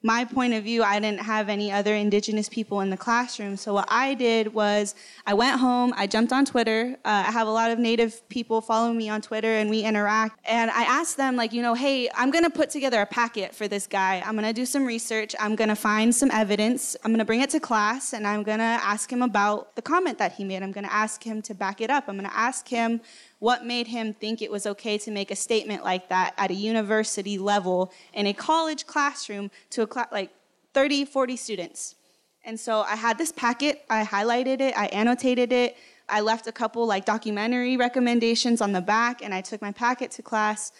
my 0.02 0.24
point 0.24 0.54
of 0.54 0.64
view, 0.64 0.82
I 0.82 0.98
didn't 0.98 1.20
have 1.20 1.50
any 1.50 1.70
other 1.70 1.94
indigenous 1.94 2.48
people 2.48 2.80
in 2.80 2.88
the 2.88 2.96
classroom. 2.96 3.56
So 3.58 3.74
what 3.74 3.86
I 3.88 4.14
did 4.14 4.54
was 4.54 4.94
I 5.26 5.34
went 5.34 5.60
home, 5.60 5.92
I 5.94 6.06
jumped 6.06 6.32
on 6.32 6.46
Twitter. 6.46 6.96
Uh, 7.04 7.24
I 7.26 7.30
have 7.30 7.46
a 7.46 7.50
lot 7.50 7.70
of 7.70 7.78
native 7.78 8.26
people 8.30 8.62
follow 8.62 8.94
me 8.94 9.10
on 9.10 9.20
Twitter 9.20 9.52
and 9.58 9.68
we 9.68 9.82
interact. 9.82 10.40
And 10.46 10.70
I 10.70 10.84
asked 10.84 11.18
them, 11.18 11.36
like, 11.36 11.52
you 11.52 11.60
know, 11.60 11.74
hey, 11.74 12.08
I'm 12.14 12.30
gonna 12.30 12.48
put 12.48 12.70
together 12.70 13.02
a 13.02 13.06
packet 13.06 13.54
for 13.54 13.68
this 13.68 13.86
guy. 13.86 14.22
I'm 14.24 14.34
gonna 14.34 14.54
do 14.54 14.64
some 14.64 14.86
research. 14.86 15.34
I'm 15.38 15.54
gonna 15.54 15.76
find 15.76 16.14
some 16.14 16.30
evidence. 16.30 16.96
I'm 17.04 17.12
gonna 17.12 17.26
bring 17.26 17.42
it 17.42 17.50
to 17.50 17.60
class 17.60 18.14
and 18.14 18.26
I'm 18.26 18.42
gonna 18.42 18.80
ask 18.82 19.12
him 19.12 19.20
about 19.20 19.76
the 19.76 19.82
comment 19.82 20.16
that 20.18 20.32
he 20.32 20.44
made. 20.44 20.62
I'm 20.62 20.72
gonna 20.72 20.88
ask 20.90 21.22
him 21.22 21.42
to 21.42 21.54
back 21.54 21.82
it 21.82 21.90
up. 21.90 22.04
I'm 22.08 22.16
gonna 22.16 22.30
ask 22.32 22.66
him 22.66 23.02
what 23.40 23.64
made 23.64 23.88
him 23.88 24.14
think 24.14 24.40
it 24.40 24.50
was 24.50 24.66
okay 24.66 24.96
to 24.98 25.10
make 25.10 25.30
a 25.30 25.36
statement 25.36 25.82
like 25.82 26.08
that 26.08 26.34
at 26.36 26.50
a 26.50 26.54
university 26.54 27.36
level 27.38 27.92
in 28.12 28.26
a 28.26 28.32
college 28.32 28.86
classroom 28.86 29.50
to 29.70 29.82
a 29.82 29.88
cl- 29.92 30.08
like 30.12 30.30
30, 30.72 31.06
40 31.06 31.36
students? 31.36 31.96
And 32.44 32.58
so 32.58 32.80
I 32.82 32.96
had 32.96 33.18
this 33.18 33.32
packet, 33.32 33.84
I 33.90 34.04
highlighted 34.04 34.60
it, 34.60 34.76
I 34.76 34.86
annotated 34.86 35.52
it, 35.52 35.76
I 36.08 36.20
left 36.20 36.46
a 36.46 36.52
couple 36.52 36.86
like 36.86 37.04
documentary 37.04 37.76
recommendations 37.76 38.60
on 38.60 38.72
the 38.72 38.80
back, 38.80 39.22
and 39.22 39.34
I 39.34 39.40
took 39.40 39.62
my 39.62 39.72
packet 39.72 40.10
to 40.12 40.22
class. 40.22 40.72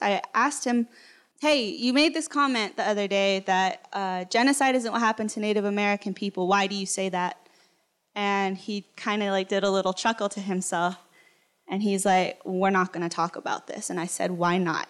I 0.00 0.20
asked 0.34 0.64
him, 0.64 0.88
Hey, 1.40 1.64
you 1.64 1.92
made 1.92 2.14
this 2.14 2.28
comment 2.28 2.76
the 2.76 2.86
other 2.86 3.08
day 3.08 3.40
that 3.46 3.88
uh, 3.92 4.24
genocide 4.24 4.76
isn't 4.76 4.92
what 4.92 5.00
happened 5.00 5.30
to 5.30 5.40
Native 5.40 5.64
American 5.64 6.14
people. 6.14 6.46
Why 6.46 6.66
do 6.66 6.76
you 6.76 6.86
say 6.86 7.08
that? 7.08 7.36
And 8.14 8.56
he 8.56 8.86
kind 8.96 9.22
of 9.22 9.30
like 9.30 9.48
did 9.48 9.64
a 9.64 9.70
little 9.70 9.92
chuckle 9.92 10.28
to 10.30 10.40
himself. 10.40 10.96
And 11.68 11.82
he's 11.82 12.04
like, 12.04 12.40
We're 12.44 12.70
not 12.70 12.92
going 12.92 13.08
to 13.08 13.14
talk 13.14 13.36
about 13.36 13.66
this. 13.66 13.90
And 13.90 13.98
I 13.98 14.06
said, 14.06 14.32
Why 14.32 14.58
not? 14.58 14.88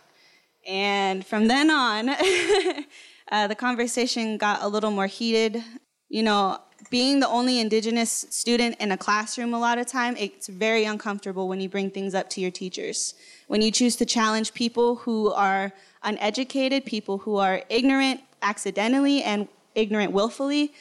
And 0.67 1.27
from 1.27 1.49
then 1.49 1.71
on, 1.71 2.09
uh, 3.31 3.47
the 3.49 3.55
conversation 3.55 4.39
got 4.39 4.63
a 4.63 4.69
little 4.69 4.91
more 4.91 5.07
heated. 5.07 5.63
You 6.09 6.23
know, 6.23 6.59
being 6.91 7.21
the 7.21 7.29
only 7.29 7.59
indigenous 7.59 8.27
student 8.31 8.77
in 8.79 8.93
a 8.93 8.97
classroom 8.97 9.55
a 9.55 9.59
lot 9.59 9.79
of 9.79 9.87
time, 9.87 10.17
it's 10.19 10.49
very 10.49 10.85
uncomfortable 10.85 11.49
when 11.49 11.61
you 11.61 11.69
bring 11.69 11.91
things 11.91 12.15
up 12.15 12.29
to 12.31 12.41
your 12.41 12.51
teachers. 12.51 13.15
When 13.47 13.63
you 13.63 13.71
choose 13.71 13.97
to 13.97 14.05
challenge 14.05 14.53
people 14.53 14.97
who 14.97 15.33
are 15.33 15.73
uneducated, 16.03 16.85
people 16.85 17.19
who 17.19 17.37
are 17.37 17.63
ignorant 17.69 18.21
accidentally 18.43 19.23
and 19.23 19.49
ignorant 19.75 20.13
willfully, 20.13 20.75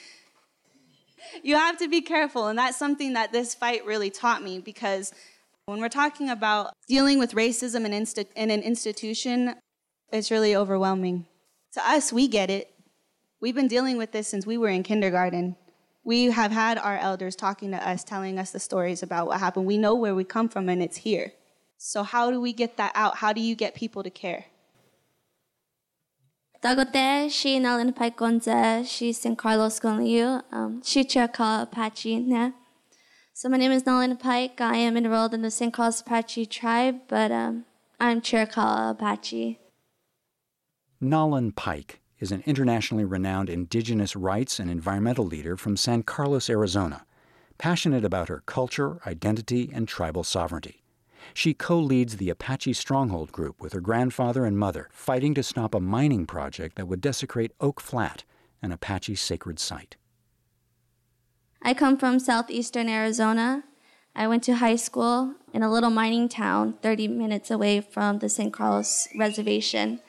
you 1.44 1.56
have 1.56 1.78
to 1.78 1.88
be 1.88 2.02
careful. 2.02 2.48
And 2.48 2.58
that's 2.60 2.78
something 2.78 3.14
that 3.14 3.32
this 3.32 3.56
fight 3.56 3.86
really 3.86 4.10
taught 4.10 4.44
me 4.44 4.60
because 4.60 5.14
when 5.72 5.80
we're 5.80 5.88
talking 5.88 6.30
about 6.30 6.74
dealing 6.86 7.18
with 7.18 7.32
racism 7.34 7.86
in, 7.86 7.94
insti- 7.94 8.28
in 8.36 8.52
an 8.52 8.62
institution, 8.62 9.56
it's 10.12 10.30
really 10.30 10.54
overwhelming. 10.54 11.26
To 11.76 11.90
us, 11.90 12.12
we 12.12 12.28
get 12.28 12.50
it. 12.50 12.74
We've 13.40 13.56
been 13.56 13.70
dealing 13.70 13.96
with 13.96 14.12
this 14.12 14.28
since 14.28 14.46
we 14.46 14.58
were 14.58 14.68
in 14.68 14.84
kindergarten. 14.84 15.56
We 16.04 16.26
have 16.32 16.52
had 16.52 16.78
our 16.78 16.98
elders 16.98 17.38
talking 17.38 17.72
to 17.72 17.88
us, 17.88 18.04
telling 18.04 18.38
us 18.38 18.52
the 18.52 18.60
stories 18.60 19.02
about 19.02 19.28
what 19.28 19.40
happened. 19.40 19.66
We 19.66 19.78
know 19.78 19.96
where 19.96 20.14
we 20.14 20.26
come 20.26 20.50
from, 20.50 20.68
and 20.68 20.84
it's 20.84 20.98
here. 20.98 21.32
So, 21.78 22.04
how 22.04 22.32
do 22.32 22.42
we 22.42 22.52
get 22.52 22.76
that 22.76 22.92
out? 22.94 23.18
How 23.18 23.32
do 23.32 23.40
you 23.40 23.56
get 23.56 23.74
people 23.74 24.04
to 24.04 24.10
care? 24.10 24.48
Dagote, 26.62 27.32
she 27.32 27.60
nalin 27.60 27.96
paikonza, 27.96 28.86
she 28.86 29.14
San 29.14 29.38
Carlos 29.38 29.80
um, 29.86 30.82
she 30.84 31.08
Apache, 31.16 32.20
ne? 32.20 32.52
So 33.42 33.50
my 33.50 33.58
name 33.58 33.72
is 33.72 33.82
Naelyn 33.82 34.20
Pike. 34.20 34.62
I 34.62 34.76
am 34.76 34.96
enrolled 34.96 35.34
in 35.34 35.42
the 35.42 35.50
San 35.50 35.72
Carlos 35.72 36.00
Apache 36.02 36.46
tribe, 36.46 37.00
but 37.08 37.32
um, 37.32 37.66
I'm 38.00 38.22
Chiricahua 38.22 38.92
Apache. 38.92 39.58
Naelyn 41.02 41.56
Pike 41.56 42.02
is 42.20 42.32
an 42.32 42.44
internationally 42.46 43.04
renowned 43.04 43.50
indigenous 43.50 44.16
rights 44.16 44.60
and 44.60 44.70
environmental 44.70 45.26
leader 45.26 45.58
from 45.58 45.76
San 45.76 46.04
Carlos, 46.04 46.52
Arizona, 46.52 47.04
passionate 47.58 48.06
about 48.06 48.30
her 48.30 48.44
culture, 48.46 49.00
identity, 49.08 49.72
and 49.74 49.88
tribal 49.88 50.24
sovereignty. 50.24 50.84
She 51.34 51.56
co 51.56 51.80
leads 51.80 52.18
the 52.18 52.30
Apache 52.30 52.74
Stronghold 52.74 53.32
Group 53.32 53.60
with 53.60 53.74
her 53.74 53.82
grandfather 53.82 54.46
and 54.46 54.56
mother, 54.56 54.88
fighting 54.92 55.34
to 55.34 55.42
stop 55.42 55.74
a 55.74 55.80
mining 55.80 56.28
project 56.28 56.76
that 56.76 56.88
would 56.88 57.02
desecrate 57.02 57.54
Oak 57.60 57.82
Flat, 57.82 58.24
an 58.62 58.72
Apache 58.72 59.16
sacred 59.16 59.58
site. 59.58 59.96
I 61.64 61.76
come 61.76 61.96
from 61.96 62.18
southeastern 62.18 62.90
Arizona. 62.90 63.64
I 64.16 64.28
went 64.28 64.42
to 64.44 64.56
high 64.56 64.78
school 64.78 65.36
in 65.54 65.62
a 65.62 65.72
little 65.72 65.92
mining 65.92 66.28
town 66.28 66.74
30 66.82 67.08
minutes 67.08 67.52
away 67.52 67.82
from 67.82 68.18
the 68.18 68.30
San 68.30 68.50
Carlos 68.50 69.08
reservation. 69.16 70.02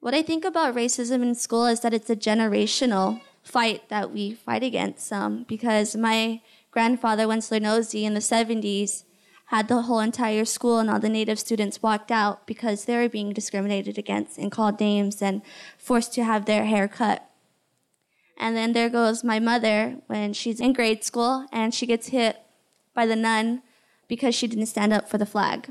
What 0.00 0.14
I 0.14 0.22
think 0.22 0.44
about 0.44 0.74
racism 0.74 1.22
in 1.22 1.36
school 1.36 1.66
is 1.66 1.80
that 1.80 1.94
it's 1.94 2.10
a 2.10 2.16
generational 2.16 3.20
fight 3.44 3.88
that 3.88 4.10
we 4.10 4.34
fight 4.34 4.64
against 4.64 5.12
um, 5.12 5.44
because 5.46 5.94
my 5.94 6.40
grandfather, 6.72 7.26
Wendsler 7.26 7.62
Nosie, 7.62 8.04
in 8.04 8.14
the 8.14 8.20
70s, 8.20 9.04
had 9.46 9.68
the 9.68 9.82
whole 9.82 10.00
entire 10.00 10.44
school 10.44 10.78
and 10.78 10.90
all 10.90 10.98
the 10.98 11.08
native 11.08 11.38
students 11.38 11.82
walked 11.82 12.10
out 12.10 12.46
because 12.48 12.84
they 12.84 12.96
were 12.96 13.08
being 13.08 13.32
discriminated 13.32 13.96
against 13.96 14.38
and 14.38 14.50
called 14.50 14.80
names 14.80 15.22
and 15.22 15.42
forced 15.78 16.12
to 16.14 16.24
have 16.24 16.46
their 16.46 16.64
hair 16.64 16.88
cut. 16.88 17.29
And 18.40 18.56
then 18.56 18.72
there 18.72 18.88
goes 18.88 19.22
my 19.22 19.38
mother 19.38 19.98
when 20.06 20.32
she's 20.32 20.60
in 20.60 20.72
grade 20.72 21.04
school 21.04 21.46
and 21.52 21.74
she 21.74 21.86
gets 21.86 22.08
hit 22.08 22.38
by 22.94 23.04
the 23.04 23.14
nun 23.14 23.62
because 24.08 24.34
she 24.34 24.48
didn't 24.48 24.66
stand 24.66 24.94
up 24.94 25.10
for 25.10 25.18
the 25.18 25.26
flag. 25.26 25.70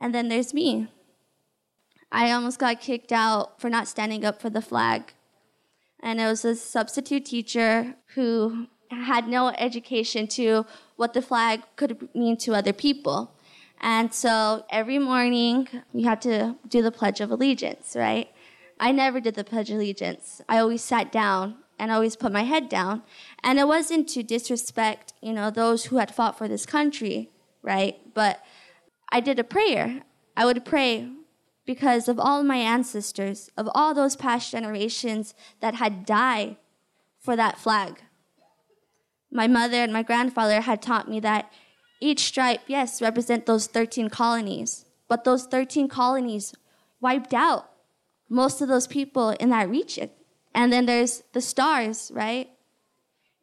And 0.00 0.12
then 0.12 0.28
there's 0.28 0.52
me. 0.52 0.88
I 2.10 2.32
almost 2.32 2.58
got 2.58 2.80
kicked 2.80 3.12
out 3.12 3.60
for 3.60 3.70
not 3.70 3.86
standing 3.86 4.24
up 4.24 4.42
for 4.42 4.50
the 4.50 4.60
flag. 4.60 5.14
And 6.00 6.20
it 6.20 6.26
was 6.26 6.44
a 6.44 6.56
substitute 6.56 7.26
teacher 7.26 7.94
who 8.14 8.66
had 8.90 9.28
no 9.28 9.50
education 9.50 10.26
to 10.28 10.66
what 10.96 11.14
the 11.14 11.22
flag 11.22 11.62
could 11.76 12.08
mean 12.12 12.38
to 12.38 12.54
other 12.54 12.72
people. 12.72 13.36
And 13.80 14.12
so 14.12 14.64
every 14.68 14.98
morning 14.98 15.68
we 15.92 16.02
had 16.02 16.20
to 16.22 16.56
do 16.68 16.82
the 16.82 16.90
Pledge 16.90 17.20
of 17.20 17.30
Allegiance, 17.30 17.94
right? 17.94 18.28
I 18.80 18.92
never 18.92 19.20
did 19.20 19.34
the 19.34 19.44
Pledge 19.44 19.70
of 19.70 19.76
Allegiance. 19.76 20.40
I 20.48 20.58
always 20.58 20.82
sat 20.82 21.12
down 21.12 21.56
and 21.78 21.92
always 21.92 22.16
put 22.16 22.32
my 22.32 22.44
head 22.44 22.70
down. 22.70 23.02
And 23.44 23.58
it 23.58 23.68
wasn't 23.68 24.08
to 24.10 24.22
disrespect, 24.22 25.12
you 25.20 25.34
know, 25.34 25.50
those 25.50 25.86
who 25.86 25.98
had 25.98 26.14
fought 26.14 26.38
for 26.38 26.48
this 26.48 26.64
country, 26.64 27.30
right? 27.62 27.98
But 28.14 28.42
I 29.12 29.20
did 29.20 29.38
a 29.38 29.44
prayer. 29.44 30.00
I 30.34 30.46
would 30.46 30.64
pray 30.64 31.10
because 31.66 32.08
of 32.08 32.18
all 32.18 32.42
my 32.42 32.56
ancestors, 32.56 33.50
of 33.54 33.68
all 33.74 33.92
those 33.92 34.16
past 34.16 34.50
generations 34.50 35.34
that 35.60 35.74
had 35.74 36.06
died 36.06 36.56
for 37.18 37.36
that 37.36 37.58
flag. 37.58 38.00
My 39.30 39.46
mother 39.46 39.76
and 39.76 39.92
my 39.92 40.02
grandfather 40.02 40.62
had 40.62 40.80
taught 40.80 41.08
me 41.08 41.20
that 41.20 41.52
each 42.00 42.20
stripe, 42.20 42.62
yes, 42.66 43.02
represent 43.02 43.44
those 43.44 43.66
13 43.66 44.08
colonies, 44.08 44.86
but 45.06 45.24
those 45.24 45.44
13 45.44 45.86
colonies 45.86 46.54
wiped 47.00 47.34
out 47.34 47.69
most 48.30 48.62
of 48.62 48.68
those 48.68 48.86
people 48.86 49.30
in 49.30 49.50
that 49.50 49.68
region. 49.68 50.08
And 50.54 50.72
then 50.72 50.86
there's 50.86 51.22
the 51.32 51.40
stars, 51.40 52.10
right? 52.14 52.48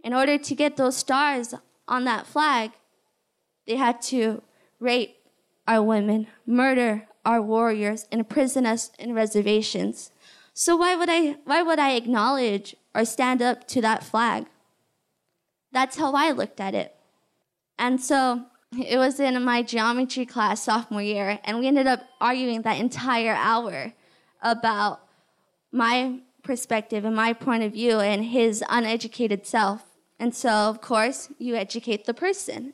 In 0.04 0.14
order 0.14 0.38
to 0.38 0.56
get 0.56 0.78
those 0.78 0.98
stars 0.98 1.54
on 1.88 2.06
that 2.06 2.26
flag, 2.26 2.72
they 3.68 3.76
had 3.76 4.02
to 4.04 4.42
rape 4.80 5.18
our 5.68 5.84
women, 5.84 6.28
murder 6.46 7.08
our 7.26 7.42
warriors, 7.42 8.08
imprison 8.12 8.66
us 8.66 8.90
in 8.98 9.14
reservations. 9.14 10.12
So 10.54 10.78
why 10.78 10.96
would 10.96 11.10
I 11.10 11.36
why 11.44 11.62
would 11.62 11.78
I 11.78 11.92
acknowledge 11.92 12.76
or 12.96 13.04
stand 13.04 13.42
up 13.42 13.68
to 13.68 13.82
that 13.82 14.04
flag? 14.04 14.46
That's 15.74 15.98
how 15.98 16.14
I 16.14 16.32
looked 16.32 16.62
at 16.62 16.74
it. 16.74 16.96
And 17.78 18.02
so 18.02 18.46
it 18.78 18.98
was 18.98 19.20
in 19.20 19.44
my 19.44 19.62
geometry 19.62 20.26
class 20.26 20.64
sophomore 20.64 21.02
year, 21.02 21.40
and 21.44 21.60
we 21.60 21.68
ended 21.68 21.88
up 21.88 22.02
arguing 22.22 22.62
that 22.62 22.80
entire 22.80 23.36
hour 23.36 23.94
about 24.52 25.02
my 25.72 26.20
perspective 26.44 27.06
and 27.06 27.16
my 27.16 27.34
point 27.34 27.64
of 27.64 27.74
view 27.74 28.00
and 28.00 28.26
his 28.26 28.64
uneducated 28.70 29.46
self. 29.46 29.84
And 30.20 30.34
so, 30.34 30.50
of 30.50 30.82
course, 30.82 31.30
you 31.38 31.56
educate 31.56 32.06
the 32.06 32.14
person. 32.14 32.74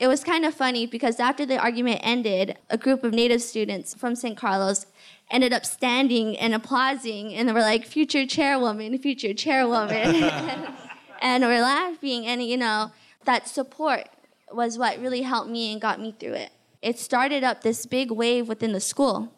It 0.00 0.08
was 0.08 0.24
kind 0.24 0.46
of 0.46 0.54
funny 0.54 0.86
because 0.86 1.20
after 1.20 1.44
the 1.44 1.58
argument 1.58 2.00
ended, 2.02 2.56
a 2.70 2.78
group 2.78 3.04
of 3.04 3.12
native 3.12 3.42
students 3.42 3.94
from 3.94 4.16
San 4.16 4.34
Carlos 4.34 4.86
ended 5.30 5.52
up 5.52 5.66
standing 5.66 6.36
and 6.38 6.54
applauding, 6.54 7.34
and 7.34 7.48
they 7.48 7.52
were 7.52 7.60
like, 7.60 7.84
future 7.84 8.26
chairwoman, 8.26 8.96
future 8.98 9.34
chairwoman. 9.34 10.16
and 11.22 11.44
we're 11.44 11.60
laughing, 11.60 12.26
and 12.26 12.42
you 12.42 12.56
know, 12.56 12.90
that 13.26 13.46
support 13.46 14.08
was 14.50 14.78
what 14.78 14.98
really 14.98 15.22
helped 15.22 15.50
me 15.50 15.70
and 15.70 15.80
got 15.80 16.00
me 16.00 16.14
through 16.18 16.32
it. 16.32 16.50
It 16.80 16.98
started 16.98 17.44
up 17.44 17.60
this 17.60 17.84
big 17.84 18.10
wave 18.10 18.48
within 18.48 18.72
the 18.72 18.80
school 18.80 19.30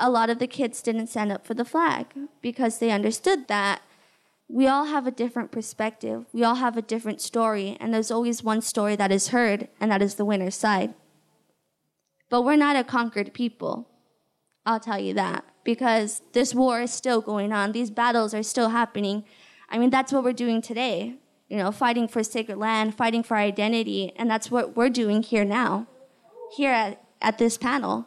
a 0.00 0.10
lot 0.10 0.30
of 0.30 0.38
the 0.38 0.46
kids 0.46 0.82
didn't 0.82 1.08
stand 1.08 1.30
up 1.30 1.46
for 1.46 1.54
the 1.54 1.64
flag 1.64 2.06
because 2.42 2.78
they 2.78 2.90
understood 2.90 3.46
that 3.48 3.82
we 4.48 4.66
all 4.66 4.86
have 4.86 5.06
a 5.06 5.12
different 5.12 5.52
perspective. 5.52 6.24
We 6.32 6.42
all 6.42 6.56
have 6.56 6.76
a 6.76 6.82
different 6.82 7.20
story, 7.20 7.76
and 7.78 7.94
there's 7.94 8.10
always 8.10 8.42
one 8.42 8.62
story 8.62 8.96
that 8.96 9.12
is 9.12 9.28
heard, 9.28 9.68
and 9.78 9.92
that 9.92 10.02
is 10.02 10.16
the 10.16 10.24
winner's 10.24 10.56
side. 10.56 10.94
But 12.28 12.42
we're 12.42 12.56
not 12.56 12.74
a 12.74 12.82
conquered 12.82 13.32
people. 13.32 13.88
I'll 14.66 14.80
tell 14.80 14.98
you 14.98 15.14
that 15.14 15.44
because 15.62 16.22
this 16.32 16.54
war 16.54 16.82
is 16.82 16.92
still 16.92 17.20
going 17.20 17.52
on. 17.52 17.72
These 17.72 17.90
battles 17.90 18.34
are 18.34 18.42
still 18.42 18.70
happening. 18.70 19.24
I 19.68 19.78
mean, 19.78 19.90
that's 19.90 20.12
what 20.12 20.24
we're 20.24 20.32
doing 20.32 20.62
today. 20.62 21.16
You 21.48 21.56
know, 21.56 21.70
fighting 21.70 22.08
for 22.08 22.22
sacred 22.24 22.58
land, 22.58 22.94
fighting 22.94 23.22
for 23.22 23.36
identity, 23.36 24.12
and 24.16 24.30
that's 24.30 24.50
what 24.50 24.76
we're 24.76 24.88
doing 24.88 25.22
here 25.22 25.44
now, 25.44 25.86
here 26.56 26.72
at, 26.72 27.04
at 27.20 27.38
this 27.38 27.56
panel. 27.56 28.06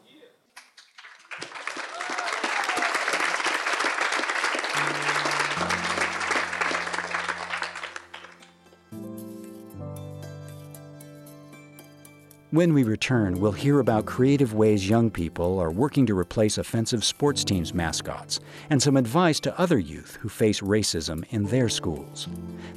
When 12.53 12.75
we 12.75 12.83
return, 12.83 13.39
we'll 13.39 13.51
hear 13.51 13.79
about 13.79 14.05
creative 14.05 14.53
ways 14.53 14.87
young 14.87 15.09
people 15.09 15.57
are 15.57 15.71
working 15.71 16.05
to 16.05 16.15
replace 16.15 16.59
offensive 16.59 17.03
sports 17.03 17.43
teams' 17.43 17.73
mascots 17.73 18.41
and 18.69 18.79
some 18.79 18.95
advice 18.95 19.39
to 19.39 19.59
other 19.59 19.79
youth 19.79 20.19
who 20.21 20.29
face 20.29 20.61
racism 20.61 21.25
in 21.31 21.45
their 21.45 21.67
schools. 21.67 22.27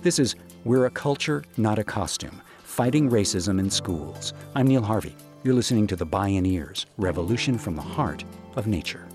This 0.00 0.18
is 0.18 0.35
We're 0.64 0.87
a 0.87 0.90
Culture, 0.90 1.45
Not 1.59 1.78
a 1.78 1.85
Costume 1.85 2.40
Fighting 2.64 3.11
Racism 3.11 3.61
in 3.61 3.68
Schools. 3.68 4.33
I'm 4.54 4.66
Neil 4.66 4.80
Harvey. 4.80 5.14
You're 5.45 5.52
listening 5.52 5.87
to 5.88 5.97
The 5.97 6.06
Bioneers 6.06 6.87
Revolution 6.97 7.59
from 7.59 7.76
the 7.76 7.83
Heart 7.83 8.25
of 8.56 8.66
Nature. 8.66 9.06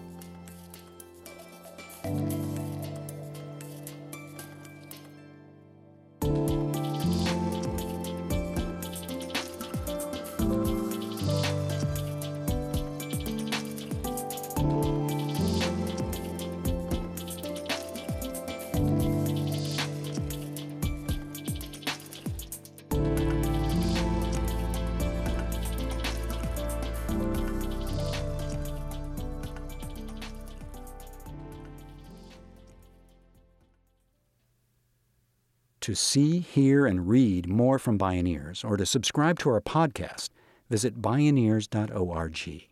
Hear, 36.51 36.85
and 36.85 37.07
read 37.07 37.47
more 37.47 37.79
from 37.79 37.97
Bioneers 37.97 38.63
or 38.69 38.77
to 38.77 38.85
subscribe 38.85 39.39
to 39.39 39.49
our 39.49 39.61
podcast, 39.61 40.29
visit 40.69 41.01
bioneers.org. 41.01 42.67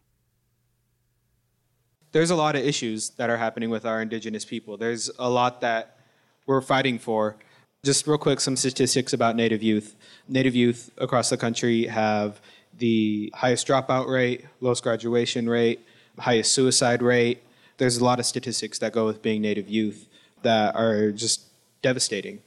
There's 2.12 2.30
a 2.30 2.36
lot 2.36 2.56
of 2.56 2.66
issues 2.66 3.12
that 3.12 3.30
are 3.30 3.38
happening 3.38 3.70
with 3.70 3.86
our 3.86 4.02
indigenous 4.02 4.44
people. 4.44 4.78
There's 4.78 5.10
a 5.18 5.30
lot 5.30 5.62
that 5.62 5.98
we're 6.46 6.62
fighting 6.62 7.00
for. 7.00 7.38
Just 7.86 8.08
real 8.08 8.18
quick, 8.18 8.42
some 8.42 8.58
statistics 8.58 9.14
about 9.14 9.36
Native 9.36 9.64
youth. 9.64 9.96
Native 10.28 10.56
youth 10.56 10.90
across 10.98 11.30
the 11.30 11.38
country 11.38 11.86
have 11.86 12.42
the 12.78 13.32
highest 13.36 13.68
dropout 13.68 14.08
rate, 14.08 14.46
lowest 14.60 14.84
graduation 14.84 15.48
rate, 15.50 15.86
highest 16.18 16.52
suicide 16.54 17.02
rate. 17.02 17.44
There's 17.78 17.98
a 17.98 18.04
lot 18.04 18.20
of 18.20 18.26
statistics 18.26 18.80
that 18.80 18.92
go 18.92 19.06
with 19.06 19.22
being 19.22 19.42
Native 19.42 19.70
youth 19.70 20.08
that 20.42 20.76
are 20.76 21.12
just 21.12 21.44
devastating 21.82 22.42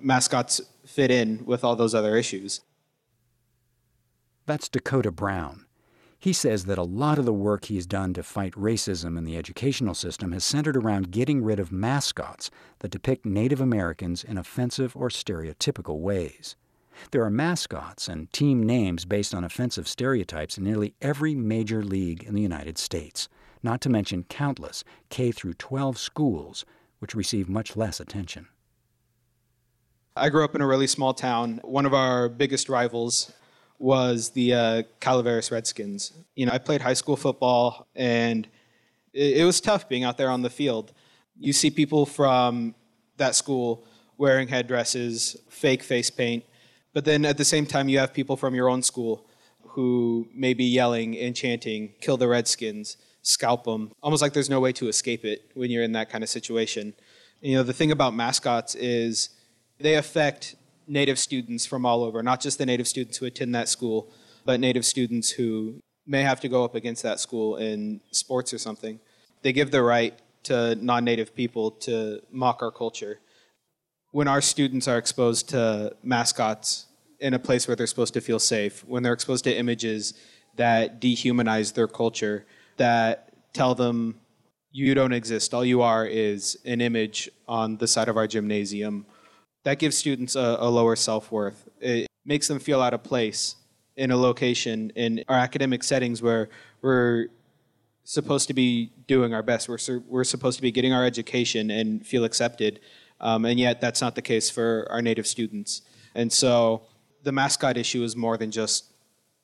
mascots 0.00 0.60
fit 0.86 1.10
in 1.10 1.44
with 1.44 1.64
all 1.64 1.76
those 1.76 1.94
other 1.94 2.16
issues. 2.16 2.62
That's 4.46 4.68
Dakota 4.68 5.10
Brown. 5.10 5.66
He 6.18 6.32
says 6.32 6.64
that 6.64 6.78
a 6.78 6.82
lot 6.82 7.18
of 7.18 7.24
the 7.24 7.32
work 7.32 7.66
he's 7.66 7.86
done 7.86 8.14
to 8.14 8.22
fight 8.22 8.52
racism 8.54 9.18
in 9.18 9.24
the 9.24 9.36
educational 9.36 9.94
system 9.94 10.32
has 10.32 10.44
centered 10.44 10.76
around 10.76 11.10
getting 11.10 11.42
rid 11.42 11.60
of 11.60 11.70
mascots 11.70 12.50
that 12.78 12.90
depict 12.90 13.26
Native 13.26 13.60
Americans 13.60 14.24
in 14.24 14.38
offensive 14.38 14.96
or 14.96 15.08
stereotypical 15.08 15.98
ways. 15.98 16.56
There 17.10 17.22
are 17.22 17.30
mascots 17.30 18.08
and 18.08 18.32
team 18.32 18.62
names 18.62 19.04
based 19.04 19.34
on 19.34 19.44
offensive 19.44 19.86
stereotypes 19.86 20.56
in 20.56 20.64
nearly 20.64 20.94
every 21.02 21.34
major 21.34 21.84
league 21.84 22.24
in 22.24 22.34
the 22.34 22.42
United 22.42 22.78
States, 22.78 23.28
not 23.62 23.80
to 23.82 23.90
mention 23.90 24.24
countless 24.24 24.84
K 25.10 25.32
through 25.32 25.54
12 25.54 25.98
schools 25.98 26.64
which 26.98 27.14
receive 27.14 27.48
much 27.48 27.76
less 27.76 28.00
attention. 28.00 28.48
I 30.16 30.30
grew 30.30 30.44
up 30.44 30.54
in 30.54 30.62
a 30.62 30.66
really 30.66 30.86
small 30.86 31.12
town. 31.12 31.60
One 31.62 31.84
of 31.84 31.92
our 31.92 32.30
biggest 32.30 32.70
rivals 32.70 33.32
was 33.78 34.30
the 34.30 34.54
uh, 34.54 34.82
Calaveras 34.98 35.50
Redskins. 35.50 36.12
You 36.34 36.46
know, 36.46 36.52
I 36.52 36.58
played 36.58 36.80
high 36.80 36.94
school 36.94 37.16
football, 37.16 37.86
and 37.94 38.48
it, 39.12 39.38
it 39.38 39.44
was 39.44 39.60
tough 39.60 39.90
being 39.90 40.04
out 40.04 40.16
there 40.16 40.30
on 40.30 40.40
the 40.40 40.48
field. 40.48 40.92
You 41.38 41.52
see 41.52 41.70
people 41.70 42.06
from 42.06 42.74
that 43.18 43.34
school 43.34 43.84
wearing 44.16 44.48
headdresses, 44.48 45.36
fake 45.50 45.82
face 45.82 46.08
paint, 46.08 46.44
but 46.94 47.04
then 47.04 47.26
at 47.26 47.36
the 47.36 47.44
same 47.44 47.66
time, 47.66 47.90
you 47.90 47.98
have 47.98 48.14
people 48.14 48.38
from 48.38 48.54
your 48.54 48.70
own 48.70 48.82
school 48.82 49.26
who 49.60 50.26
may 50.34 50.54
be 50.54 50.64
yelling 50.64 51.14
and 51.18 51.36
chanting, 51.36 51.92
kill 52.00 52.16
the 52.16 52.26
Redskins, 52.26 52.96
scalp 53.20 53.64
them, 53.64 53.92
almost 54.02 54.22
like 54.22 54.32
there's 54.32 54.48
no 54.48 54.60
way 54.60 54.72
to 54.72 54.88
escape 54.88 55.26
it 55.26 55.50
when 55.52 55.70
you're 55.70 55.82
in 55.82 55.92
that 55.92 56.08
kind 56.08 56.24
of 56.24 56.30
situation. 56.30 56.94
You 57.42 57.56
know, 57.56 57.62
the 57.62 57.74
thing 57.74 57.90
about 57.90 58.14
mascots 58.14 58.74
is 58.74 59.35
they 59.78 59.94
affect 59.94 60.56
Native 60.88 61.18
students 61.18 61.66
from 61.66 61.84
all 61.84 62.04
over, 62.04 62.22
not 62.22 62.40
just 62.40 62.58
the 62.58 62.66
Native 62.66 62.86
students 62.86 63.18
who 63.18 63.26
attend 63.26 63.54
that 63.54 63.68
school, 63.68 64.10
but 64.44 64.60
Native 64.60 64.84
students 64.84 65.30
who 65.30 65.80
may 66.06 66.22
have 66.22 66.40
to 66.40 66.48
go 66.48 66.64
up 66.64 66.74
against 66.74 67.02
that 67.02 67.18
school 67.18 67.56
in 67.56 68.00
sports 68.12 68.54
or 68.54 68.58
something. 68.58 69.00
They 69.42 69.52
give 69.52 69.70
the 69.70 69.82
right 69.82 70.14
to 70.44 70.76
non 70.76 71.04
Native 71.04 71.34
people 71.34 71.72
to 71.72 72.20
mock 72.30 72.62
our 72.62 72.70
culture. 72.70 73.20
When 74.12 74.28
our 74.28 74.40
students 74.40 74.86
are 74.88 74.96
exposed 74.96 75.48
to 75.50 75.94
mascots 76.02 76.86
in 77.20 77.34
a 77.34 77.38
place 77.38 77.66
where 77.66 77.76
they're 77.76 77.86
supposed 77.86 78.14
to 78.14 78.20
feel 78.20 78.38
safe, 78.38 78.84
when 78.86 79.02
they're 79.02 79.12
exposed 79.12 79.44
to 79.44 79.54
images 79.54 80.14
that 80.54 81.00
dehumanize 81.00 81.74
their 81.74 81.88
culture, 81.88 82.46
that 82.76 83.32
tell 83.52 83.74
them 83.74 84.20
you 84.70 84.94
don't 84.94 85.12
exist, 85.12 85.52
all 85.52 85.64
you 85.64 85.82
are 85.82 86.06
is 86.06 86.56
an 86.64 86.80
image 86.80 87.28
on 87.48 87.76
the 87.78 87.86
side 87.86 88.08
of 88.08 88.16
our 88.16 88.26
gymnasium 88.26 89.06
that 89.66 89.80
gives 89.80 89.98
students 89.98 90.36
a, 90.36 90.58
a 90.60 90.70
lower 90.70 90.94
self 90.94 91.32
worth. 91.32 91.68
It 91.80 92.06
makes 92.24 92.46
them 92.46 92.60
feel 92.60 92.80
out 92.80 92.94
of 92.94 93.02
place 93.02 93.56
in 93.96 94.12
a 94.12 94.16
location 94.16 94.92
in 94.94 95.24
our 95.28 95.36
academic 95.36 95.82
settings 95.82 96.22
where 96.22 96.48
we're 96.82 97.26
supposed 98.04 98.46
to 98.46 98.54
be 98.54 98.92
doing 99.08 99.34
our 99.34 99.42
best. 99.42 99.68
We're, 99.68 99.78
we're 100.06 100.22
supposed 100.22 100.56
to 100.58 100.62
be 100.62 100.70
getting 100.70 100.92
our 100.92 101.04
education 101.04 101.72
and 101.72 102.06
feel 102.06 102.22
accepted. 102.24 102.78
Um, 103.20 103.44
and 103.44 103.58
yet, 103.58 103.80
that's 103.80 104.00
not 104.00 104.14
the 104.14 104.22
case 104.22 104.48
for 104.48 104.86
our 104.88 105.02
native 105.02 105.26
students. 105.26 105.82
And 106.14 106.32
so, 106.32 106.82
the 107.24 107.32
mascot 107.32 107.76
issue 107.76 108.04
is 108.04 108.14
more 108.14 108.36
than 108.36 108.52
just 108.52 108.92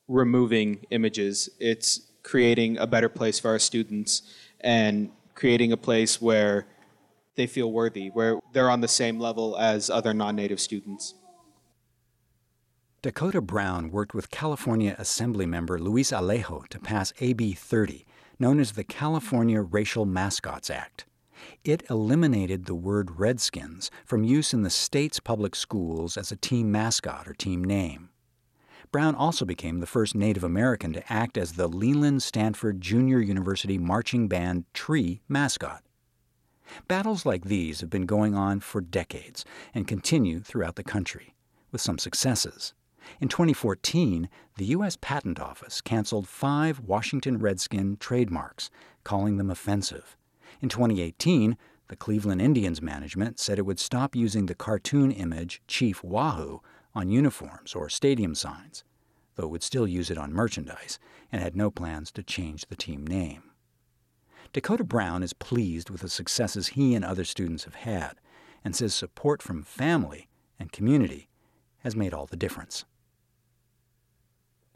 removing 0.07 0.85
images, 0.89 1.49
it's 1.59 1.99
creating 2.23 2.77
a 2.77 2.87
better 2.87 3.09
place 3.09 3.41
for 3.41 3.49
our 3.49 3.59
students 3.59 4.21
and 4.61 5.09
creating 5.35 5.73
a 5.73 5.77
place 5.77 6.21
where 6.21 6.65
they 7.35 7.47
feel 7.47 7.71
worthy, 7.71 8.09
where 8.09 8.39
they're 8.53 8.69
on 8.69 8.81
the 8.81 8.87
same 8.87 9.19
level 9.19 9.57
as 9.57 9.89
other 9.89 10.13
non 10.13 10.35
native 10.35 10.59
students. 10.59 11.15
Dakota 13.01 13.41
Brown 13.41 13.91
worked 13.91 14.13
with 14.13 14.31
California 14.31 14.95
Assemblymember 14.97 15.77
Luis 15.77 16.11
Alejo 16.11 16.67
to 16.69 16.79
pass 16.79 17.11
AB 17.19 17.53
30, 17.53 18.05
known 18.39 18.59
as 18.59 18.71
the 18.71 18.83
California 18.85 19.61
Racial 19.61 20.05
Mascots 20.05 20.69
Act. 20.69 21.05
It 21.65 21.83
eliminated 21.89 22.65
the 22.65 22.75
word 22.75 23.19
Redskins 23.19 23.91
from 24.05 24.23
use 24.23 24.53
in 24.53 24.61
the 24.63 24.69
state's 24.69 25.19
public 25.19 25.55
schools 25.55 26.15
as 26.15 26.31
a 26.31 26.37
team 26.37 26.71
mascot 26.71 27.27
or 27.27 27.33
team 27.33 27.63
name. 27.63 28.09
Brown 28.91 29.15
also 29.15 29.43
became 29.43 29.79
the 29.79 29.87
first 29.87 30.15
Native 30.15 30.43
American 30.43 30.93
to 30.93 31.11
act 31.11 31.37
as 31.37 31.53
the 31.53 31.67
Leland 31.67 32.21
Stanford 32.23 32.79
Junior 32.79 33.19
University 33.19 33.77
Marching 33.77 34.27
Band 34.27 34.65
Tree 34.73 35.21
mascot. 35.27 35.83
Battles 36.87 37.25
like 37.25 37.45
these 37.45 37.81
have 37.81 37.89
been 37.89 38.05
going 38.05 38.35
on 38.35 38.59
for 38.59 38.81
decades 38.81 39.45
and 39.73 39.87
continue 39.87 40.39
throughout 40.39 40.75
the 40.75 40.83
country, 40.83 41.35
with 41.71 41.81
some 41.81 41.97
successes. 41.97 42.73
In 43.19 43.27
2014, 43.27 44.29
the 44.57 44.65
U.S. 44.65 44.97
Patent 44.99 45.39
Office 45.39 45.81
canceled 45.81 46.27
five 46.27 46.79
Washington 46.79 47.37
Redskin 47.37 47.97
trademarks, 47.97 48.69
calling 49.03 49.37
them 49.37 49.49
offensive. 49.49 50.15
In 50.61 50.69
2018, 50.69 51.57
the 51.89 51.95
Cleveland 51.95 52.41
Indians 52.41 52.81
management 52.81 53.39
said 53.39 53.59
it 53.59 53.65
would 53.65 53.79
stop 53.79 54.15
using 54.15 54.45
the 54.45 54.55
cartoon 54.55 55.11
image 55.11 55.61
Chief 55.67 56.03
Wahoo 56.03 56.61
on 56.95 57.09
uniforms 57.09 57.75
or 57.75 57.89
stadium 57.89 58.35
signs, 58.35 58.83
though 59.35 59.43
it 59.43 59.49
would 59.51 59.63
still 59.63 59.87
use 59.87 60.09
it 60.09 60.17
on 60.17 60.33
merchandise 60.33 60.99
and 61.31 61.41
had 61.41 61.55
no 61.55 61.69
plans 61.69 62.11
to 62.11 62.23
change 62.23 62.65
the 62.67 62.75
team 62.75 63.05
name. 63.05 63.43
Dakota 64.53 64.83
Brown 64.83 65.23
is 65.23 65.33
pleased 65.33 65.89
with 65.89 66.01
the 66.01 66.09
successes 66.09 66.69
he 66.69 66.93
and 66.93 67.03
other 67.03 67.23
students 67.23 67.63
have 67.63 67.73
had, 67.73 68.13
and 68.63 68.75
says 68.75 68.93
support 68.93 69.41
from 69.41 69.63
family 69.63 70.27
and 70.59 70.71
community 70.71 71.27
has 71.79 71.95
made 71.95 72.13
all 72.13 72.27
the 72.27 72.37
difference. 72.37 72.85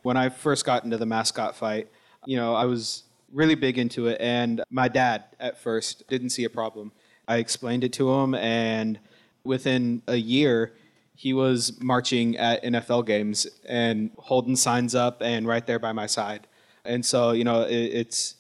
When 0.02 0.18
I 0.18 0.30
first 0.30 0.66
got 0.66 0.84
into 0.84 0.98
the 0.98 1.06
mascot 1.06 1.56
fight, 1.56 1.90
you 2.26 2.38
know, 2.38 2.56
I 2.56 2.66
was 2.66 3.04
really 3.32 3.54
big 3.54 3.78
into 3.78 4.08
it, 4.08 4.18
and 4.20 4.64
my 4.72 4.88
dad 4.88 5.26
at 5.40 5.60
first 5.60 6.08
didn't 6.08 6.32
see 6.32 6.44
a 6.44 6.50
problem. 6.50 6.92
I 7.28 7.38
explained 7.38 7.84
it 7.84 7.94
to 7.94 8.12
him, 8.12 8.34
and 8.34 9.00
within 9.44 10.02
a 10.08 10.16
year, 10.16 10.74
he 11.14 11.34
was 11.34 11.80
marching 11.82 12.36
at 12.38 12.64
NFL 12.64 13.06
games 13.06 13.46
and 13.68 14.10
holding 14.18 14.56
signs 14.56 14.96
up 14.96 15.22
and 15.22 15.46
right 15.48 15.66
there 15.68 15.80
by 15.80 15.92
my 15.92 16.08
side. 16.08 16.48
And 16.84 17.06
so, 17.06 17.32
you 17.32 17.44
know, 17.44 17.62
it, 17.64 17.76
it's 17.76 18.37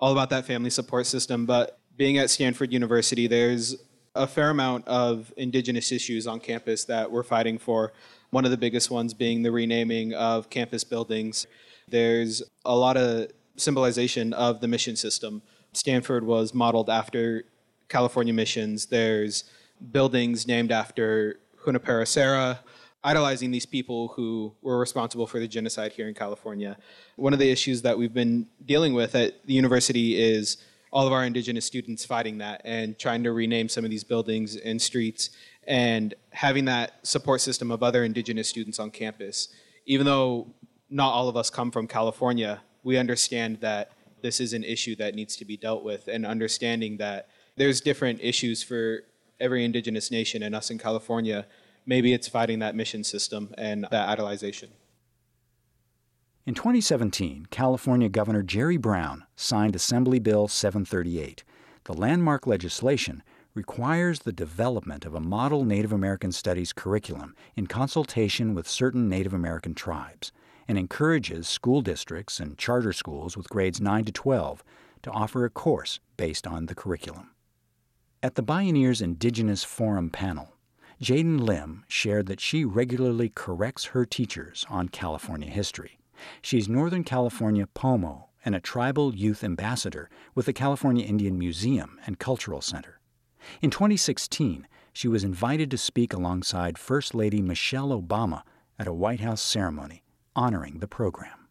all 0.00 0.12
about 0.12 0.30
that 0.30 0.46
family 0.46 0.70
support 0.70 1.06
system. 1.06 1.46
But 1.46 1.78
being 1.96 2.18
at 2.18 2.30
Stanford 2.30 2.72
University, 2.72 3.26
there's 3.26 3.76
a 4.14 4.26
fair 4.26 4.50
amount 4.50 4.88
of 4.88 5.32
indigenous 5.36 5.92
issues 5.92 6.26
on 6.26 6.40
campus 6.40 6.84
that 6.84 7.12
we're 7.12 7.22
fighting 7.22 7.58
for. 7.58 7.92
One 8.30 8.44
of 8.44 8.50
the 8.50 8.56
biggest 8.56 8.90
ones 8.90 9.14
being 9.14 9.42
the 9.42 9.52
renaming 9.52 10.14
of 10.14 10.50
campus 10.50 10.82
buildings. 10.82 11.46
There's 11.86 12.42
a 12.64 12.74
lot 12.74 12.96
of 12.96 13.30
symbolization 13.56 14.32
of 14.32 14.60
the 14.60 14.68
mission 14.68 14.96
system. 14.96 15.42
Stanford 15.72 16.24
was 16.24 16.54
modeled 16.54 16.90
after 16.90 17.44
California 17.88 18.32
missions. 18.32 18.86
There's 18.86 19.44
buildings 19.92 20.46
named 20.46 20.72
after 20.72 21.38
Junipero 21.64 22.04
Serra, 22.04 22.60
idolizing 23.02 23.50
these 23.50 23.66
people 23.66 24.08
who 24.08 24.54
were 24.62 24.78
responsible 24.78 25.26
for 25.26 25.38
the 25.38 25.48
genocide 25.48 25.92
here 25.92 26.08
in 26.08 26.14
California. 26.14 26.76
One 27.16 27.32
of 27.32 27.38
the 27.38 27.50
issues 27.50 27.82
that 27.82 27.96
we've 27.96 28.12
been 28.12 28.46
dealing 28.64 28.94
with 28.94 29.14
at 29.14 29.46
the 29.46 29.54
university 29.54 30.20
is 30.20 30.58
all 30.92 31.06
of 31.06 31.12
our 31.12 31.24
indigenous 31.24 31.64
students 31.64 32.04
fighting 32.04 32.38
that 32.38 32.60
and 32.64 32.98
trying 32.98 33.22
to 33.22 33.32
rename 33.32 33.68
some 33.68 33.84
of 33.84 33.90
these 33.90 34.04
buildings 34.04 34.56
and 34.56 34.82
streets 34.82 35.30
and 35.66 36.14
having 36.30 36.64
that 36.66 37.06
support 37.06 37.40
system 37.40 37.70
of 37.70 37.82
other 37.82 38.04
indigenous 38.04 38.48
students 38.48 38.78
on 38.78 38.90
campus. 38.90 39.48
Even 39.86 40.04
though 40.04 40.52
not 40.90 41.12
all 41.12 41.28
of 41.28 41.36
us 41.36 41.48
come 41.48 41.70
from 41.70 41.86
California, 41.86 42.60
we 42.82 42.98
understand 42.98 43.60
that 43.60 43.92
this 44.20 44.40
is 44.40 44.52
an 44.52 44.64
issue 44.64 44.96
that 44.96 45.14
needs 45.14 45.36
to 45.36 45.44
be 45.44 45.56
dealt 45.56 45.84
with 45.84 46.08
and 46.08 46.26
understanding 46.26 46.96
that 46.98 47.28
there's 47.56 47.80
different 47.80 48.20
issues 48.22 48.62
for 48.62 49.04
every 49.38 49.64
indigenous 49.64 50.10
nation 50.10 50.42
and 50.42 50.54
us 50.54 50.70
in 50.70 50.78
California. 50.78 51.46
Maybe 51.90 52.12
it's 52.12 52.28
fighting 52.28 52.60
that 52.60 52.76
mission 52.76 53.02
system 53.02 53.52
and 53.58 53.84
that 53.90 54.16
idolization. 54.16 54.68
In 56.46 56.54
2017, 56.54 57.48
California 57.50 58.08
Governor 58.08 58.44
Jerry 58.44 58.76
Brown 58.76 59.24
signed 59.34 59.74
Assembly 59.74 60.20
Bill 60.20 60.46
738. 60.46 61.42
The 61.86 61.92
landmark 61.92 62.46
legislation 62.46 63.24
requires 63.54 64.20
the 64.20 64.30
development 64.30 65.04
of 65.04 65.16
a 65.16 65.20
model 65.20 65.64
Native 65.64 65.92
American 65.92 66.30
Studies 66.30 66.72
curriculum 66.72 67.34
in 67.56 67.66
consultation 67.66 68.54
with 68.54 68.68
certain 68.68 69.08
Native 69.08 69.34
American 69.34 69.74
tribes 69.74 70.30
and 70.68 70.78
encourages 70.78 71.48
school 71.48 71.80
districts 71.80 72.38
and 72.38 72.56
charter 72.56 72.92
schools 72.92 73.36
with 73.36 73.48
grades 73.48 73.80
9 73.80 74.04
to 74.04 74.12
12 74.12 74.62
to 75.02 75.10
offer 75.10 75.44
a 75.44 75.50
course 75.50 75.98
based 76.16 76.46
on 76.46 76.66
the 76.66 76.74
curriculum. 76.76 77.30
At 78.22 78.36
the 78.36 78.44
Bioneers 78.44 79.02
Indigenous 79.02 79.64
Forum 79.64 80.08
panel, 80.08 80.54
Jaden 81.02 81.40
Lim 81.40 81.84
shared 81.88 82.26
that 82.26 82.40
she 82.40 82.62
regularly 82.64 83.30
corrects 83.30 83.86
her 83.86 84.04
teachers 84.04 84.66
on 84.68 84.90
California 84.90 85.48
history. 85.48 85.98
She's 86.42 86.68
Northern 86.68 87.04
California 87.04 87.66
Pomo 87.66 88.28
and 88.44 88.54
a 88.54 88.60
tribal 88.60 89.14
youth 89.14 89.42
ambassador 89.42 90.10
with 90.34 90.44
the 90.44 90.52
California 90.52 91.06
Indian 91.06 91.38
Museum 91.38 91.98
and 92.04 92.18
Cultural 92.18 92.60
Center. 92.60 93.00
In 93.62 93.70
2016, 93.70 94.68
she 94.92 95.08
was 95.08 95.24
invited 95.24 95.70
to 95.70 95.78
speak 95.78 96.12
alongside 96.12 96.76
First 96.76 97.14
Lady 97.14 97.40
Michelle 97.40 97.98
Obama 97.98 98.42
at 98.78 98.86
a 98.86 98.92
White 98.92 99.20
House 99.20 99.40
ceremony 99.40 100.02
honoring 100.36 100.80
the 100.80 100.88
program. 100.88 101.48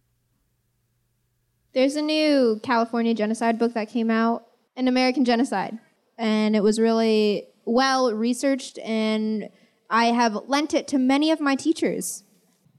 There's 1.74 1.96
a 1.96 2.02
new 2.04 2.60
California 2.62 3.16
genocide 3.16 3.58
book 3.58 3.74
that 3.74 3.90
came 3.90 4.12
out, 4.12 4.46
An 4.76 4.88
American 4.88 5.26
Genocide 5.26 5.80
and 6.20 6.54
it 6.54 6.62
was 6.62 6.80
really 6.80 7.48
well 7.70 8.14
researched 8.14 8.80
and 8.80 9.50
I 9.90 10.06
have 10.06 10.36
lent 10.48 10.74
it 10.74 10.88
to 10.90 10.98
many 10.98 11.32
of 11.32 11.40
my 11.40 11.56
teachers. 11.56 12.24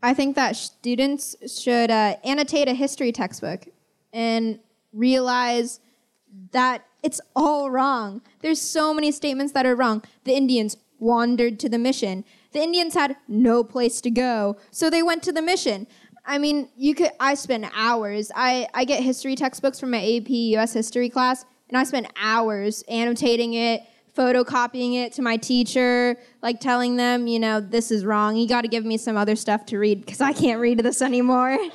I 0.03 0.15
think 0.15 0.37
that 0.37 0.57
students 0.57 1.37
should 1.47 1.91
uh, 1.91 2.17
annotate 2.25 2.69
a 2.69 2.75
history 2.75 3.13
textbook 3.13 3.67
and 4.13 4.59
realize 4.93 5.81
that 6.53 6.85
it's 7.03 7.21
all 7.35 7.71
wrong. 7.71 8.23
There's 8.41 8.61
so 8.61 8.95
many 8.95 9.13
statements 9.13 9.53
that 9.53 9.67
are 9.67 9.75
wrong. 9.75 10.03
The 10.25 10.35
Indians 10.35 10.77
wandered 10.99 11.59
to 11.61 11.69
the 11.69 11.79
mission. 11.79 12.25
The 12.53 12.61
Indians 12.61 12.95
had 12.95 13.17
no 13.29 13.63
place 13.65 14.01
to 14.03 14.11
go, 14.11 14.57
so 14.71 14.91
they 14.91 15.03
went 15.03 15.23
to 15.25 15.33
the 15.33 15.43
mission. 15.43 15.87
I 16.25 16.39
mean, 16.39 16.69
you 16.77 16.95
could 16.95 17.11
I 17.19 17.35
spend 17.35 17.67
hours. 17.75 18.31
I, 18.35 18.69
I 18.75 18.85
get 18.85 19.03
history 19.03 19.35
textbooks 19.35 19.81
from 19.81 19.91
my 19.91 19.99
AP 19.99 20.29
US 20.29 20.73
history 20.73 21.09
class 21.09 21.45
and 21.69 21.79
I 21.79 21.85
spend 21.85 22.09
hours 22.21 22.83
annotating 22.89 23.55
it, 23.55 23.83
photocopying 24.21 24.95
it 25.03 25.15
to 25.15 25.23
my 25.23 25.39
teacher, 25.39 26.19
like 26.43 26.61
telling 26.61 26.97
them, 26.97 27.27
you 27.27 27.39
know, 27.41 27.59
this 27.59 27.91
is 27.91 28.05
wrong. 28.05 28.37
You 28.37 28.47
got 28.47 28.61
to 28.63 28.69
give 28.69 28.85
me 28.85 28.99
some 28.99 29.17
other 29.17 29.35
stuff 29.35 29.65
to 29.67 29.79
read 29.79 30.05
because 30.05 30.21
I 30.21 30.35
can't 30.35 30.61
read 30.61 30.81
this 30.81 31.01
anymore. 31.01 31.59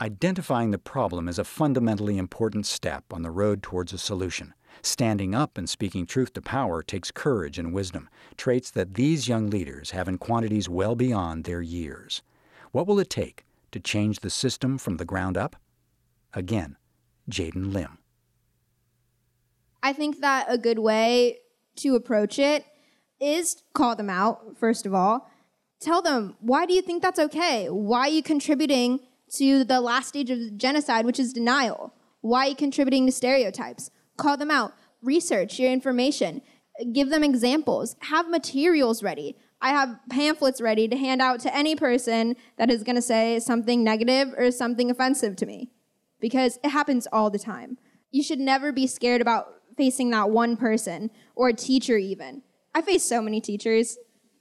Identifying 0.00 0.70
the 0.70 0.78
problem 0.78 1.28
is 1.28 1.38
a 1.38 1.44
fundamentally 1.44 2.16
important 2.16 2.64
step 2.64 3.04
on 3.12 3.20
the 3.20 3.30
road 3.30 3.62
towards 3.62 3.92
a 3.92 3.98
solution. 3.98 4.54
Standing 4.80 5.34
up 5.34 5.58
and 5.58 5.68
speaking 5.68 6.06
truth 6.06 6.32
to 6.32 6.40
power 6.40 6.82
takes 6.82 7.10
courage 7.10 7.58
and 7.58 7.74
wisdom, 7.74 8.08
traits 8.38 8.70
that 8.70 8.94
these 8.94 9.28
young 9.28 9.50
leaders 9.50 9.90
have 9.90 10.08
in 10.08 10.16
quantities 10.16 10.70
well 10.70 10.94
beyond 10.94 11.44
their 11.44 11.60
years. 11.60 12.22
What 12.72 12.86
will 12.86 12.98
it 12.98 13.10
take 13.10 13.44
to 13.72 13.80
change 13.80 14.20
the 14.20 14.30
system 14.30 14.78
from 14.78 14.96
the 14.96 15.04
ground 15.04 15.36
up? 15.36 15.56
Again, 16.32 16.78
Jaden 17.30 17.74
Lim. 17.74 17.99
I 19.82 19.92
think 19.92 20.20
that 20.20 20.46
a 20.48 20.58
good 20.58 20.78
way 20.78 21.38
to 21.76 21.94
approach 21.94 22.38
it 22.38 22.64
is 23.20 23.62
call 23.74 23.96
them 23.96 24.10
out, 24.10 24.56
first 24.58 24.86
of 24.86 24.94
all. 24.94 25.30
Tell 25.80 26.02
them, 26.02 26.36
why 26.40 26.66
do 26.66 26.74
you 26.74 26.82
think 26.82 27.02
that's 27.02 27.18
okay? 27.18 27.68
Why 27.68 28.00
are 28.00 28.08
you 28.08 28.22
contributing 28.22 29.00
to 29.36 29.64
the 29.64 29.80
last 29.80 30.08
stage 30.08 30.30
of 30.30 30.58
genocide, 30.58 31.06
which 31.06 31.18
is 31.18 31.32
denial? 31.32 31.94
Why 32.20 32.46
are 32.46 32.48
you 32.50 32.56
contributing 32.56 33.06
to 33.06 33.12
stereotypes? 33.12 33.90
Call 34.16 34.36
them 34.36 34.50
out. 34.50 34.72
Research 35.02 35.58
your 35.58 35.72
information. 35.72 36.42
Give 36.92 37.08
them 37.08 37.24
examples. 37.24 37.96
Have 38.00 38.28
materials 38.28 39.02
ready. 39.02 39.36
I 39.62 39.70
have 39.70 40.00
pamphlets 40.10 40.60
ready 40.60 40.88
to 40.88 40.96
hand 40.96 41.20
out 41.20 41.40
to 41.40 41.54
any 41.54 41.76
person 41.76 42.36
that 42.56 42.70
is 42.70 42.82
going 42.82 42.96
to 42.96 43.02
say 43.02 43.38
something 43.40 43.84
negative 43.84 44.34
or 44.36 44.50
something 44.50 44.90
offensive 44.90 45.36
to 45.36 45.46
me 45.46 45.70
because 46.20 46.58
it 46.64 46.70
happens 46.70 47.06
all 47.12 47.30
the 47.30 47.38
time. 47.38 47.78
You 48.10 48.22
should 48.22 48.40
never 48.40 48.72
be 48.72 48.86
scared 48.86 49.20
about 49.20 49.59
facing 49.80 50.10
that 50.10 50.28
one 50.28 50.58
person 50.58 51.10
or 51.34 51.48
a 51.48 51.54
teacher 51.54 51.96
even. 51.96 52.42
I 52.74 52.82
face 52.82 53.02
so 53.02 53.22
many 53.22 53.40
teachers. 53.40 53.96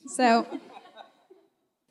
So 0.05 0.45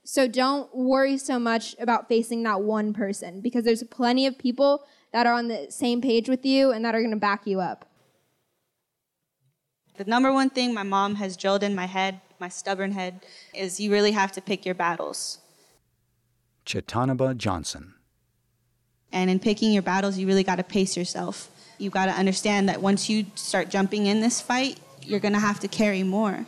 so 0.05 0.29
don't 0.29 0.69
worry 0.75 1.17
so 1.17 1.39
much 1.39 1.75
about 1.79 2.09
facing 2.09 2.43
that 2.43 2.61
one 2.61 2.93
person 2.93 3.41
because 3.41 3.65
there's 3.65 3.83
plenty 3.85 4.27
of 4.27 4.37
people 4.37 4.85
that 5.15 5.27
are 5.27 5.33
on 5.33 5.49
the 5.49 5.69
same 5.71 6.03
page 6.03 6.29
with 6.29 6.45
you 6.45 6.73
and 6.73 6.85
that 6.85 6.95
are 6.95 7.01
going 7.01 7.11
to 7.13 7.17
back 7.17 7.47
you 7.47 7.59
up. 7.59 7.87
The 9.97 10.05
number 10.05 10.31
one 10.31 10.51
thing 10.51 10.75
my 10.75 10.83
mom 10.83 11.15
has 11.15 11.35
drilled 11.35 11.63
in 11.63 11.75
my 11.75 11.87
head, 11.87 12.21
my 12.39 12.51
stubborn 12.51 12.93
head, 12.93 13.25
is 13.55 13.81
you 13.81 13.91
really 13.91 14.13
have 14.13 14.33
to 14.33 14.43
pick 14.43 14.67
your 14.67 14.75
battles. 14.75 15.39
Chiitaanibah 16.67 17.39
Johnson. 17.39 17.95
And 19.11 19.31
in 19.31 19.39
picking 19.39 19.73
your 19.73 19.83
battles, 19.83 20.19
you 20.19 20.27
really 20.27 20.45
got 20.45 20.57
to 20.57 20.65
pace 20.65 20.99
yourself. 20.99 21.51
You 21.79 21.91
got 21.91 22.07
to 22.07 22.12
understand 22.12 22.69
that 22.69 22.83
once 22.83 23.09
you 23.09 23.27
start 23.35 23.71
jumping 23.71 24.07
in 24.07 24.21
this 24.21 24.41
fight, 24.41 24.79
you're 25.03 25.21
going 25.21 25.35
to 25.35 25.41
have 25.41 25.61
to 25.61 25.69
carry 25.69 26.03
more. 26.03 26.45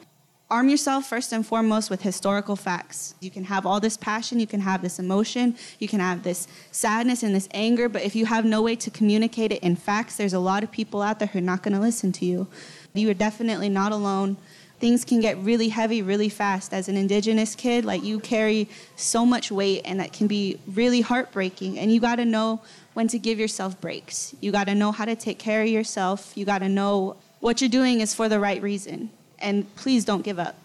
Arm 0.50 0.68
yourself 0.68 1.08
first 1.08 1.32
and 1.32 1.46
foremost 1.46 1.90
with 1.90 2.02
historical 2.02 2.56
facts. 2.56 3.14
You 3.20 3.30
can 3.30 3.44
have 3.44 3.64
all 3.64 3.78
this 3.78 3.96
passion, 3.96 4.40
you 4.40 4.48
can 4.48 4.60
have 4.60 4.82
this 4.82 4.98
emotion, 4.98 5.54
you 5.78 5.86
can 5.86 6.00
have 6.00 6.24
this 6.24 6.48
sadness 6.72 7.22
and 7.22 7.32
this 7.32 7.48
anger, 7.54 7.88
but 7.88 8.02
if 8.02 8.16
you 8.16 8.26
have 8.26 8.44
no 8.44 8.60
way 8.60 8.74
to 8.74 8.90
communicate 8.90 9.52
it 9.52 9.62
in 9.62 9.76
facts, 9.76 10.16
there's 10.16 10.32
a 10.32 10.40
lot 10.40 10.64
of 10.64 10.72
people 10.72 11.02
out 11.02 11.20
there 11.20 11.28
who 11.28 11.38
are 11.38 11.42
not 11.42 11.62
going 11.62 11.74
to 11.74 11.80
listen 11.80 12.10
to 12.10 12.26
you. 12.26 12.48
You 12.94 13.08
are 13.10 13.14
definitely 13.14 13.68
not 13.68 13.92
alone 13.92 14.38
things 14.80 15.04
can 15.04 15.20
get 15.20 15.36
really 15.38 15.68
heavy 15.68 16.02
really 16.02 16.28
fast. 16.28 16.72
As 16.72 16.88
an 16.88 16.96
indigenous 16.96 17.54
kid, 17.54 17.84
like 17.84 18.02
you 18.02 18.18
carry 18.18 18.68
so 18.96 19.24
much 19.24 19.52
weight 19.52 19.82
and 19.84 20.00
that 20.00 20.12
can 20.12 20.26
be 20.26 20.58
really 20.66 21.02
heartbreaking. 21.02 21.78
And 21.78 21.92
you 21.92 22.00
got 22.00 22.16
to 22.16 22.24
know 22.24 22.62
when 22.94 23.06
to 23.08 23.18
give 23.18 23.38
yourself 23.38 23.80
breaks. 23.80 24.34
You 24.40 24.50
got 24.50 24.64
to 24.64 24.74
know 24.74 24.90
how 24.90 25.04
to 25.04 25.14
take 25.14 25.38
care 25.38 25.62
of 25.62 25.68
yourself. 25.68 26.32
You 26.34 26.44
got 26.44 26.58
to 26.58 26.68
know 26.68 27.16
what 27.40 27.60
you're 27.60 27.70
doing 27.70 28.00
is 28.00 28.14
for 28.14 28.28
the 28.28 28.40
right 28.40 28.60
reason. 28.62 29.10
And 29.38 29.72
please 29.76 30.04
don't 30.04 30.22
give 30.22 30.38
up. 30.38 30.56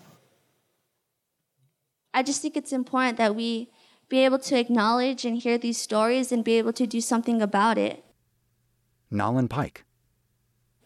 I 2.13 2.23
just 2.23 2.41
think 2.41 2.55
it's 2.55 2.71
important 2.71 3.17
that 3.17 3.35
we 3.35 3.69
be 4.07 4.23
able 4.23 4.39
to 4.39 4.57
acknowledge 4.57 5.25
and 5.25 5.37
hear 5.37 5.57
these 5.57 5.77
stories 5.77 6.31
and 6.31 6.43
be 6.43 6.57
able 6.57 6.73
to 6.73 6.87
do 6.87 7.01
something 7.01 7.41
about 7.41 7.77
it. 7.77 8.03
Naelyn 9.11 9.49
Pike. 9.49 9.83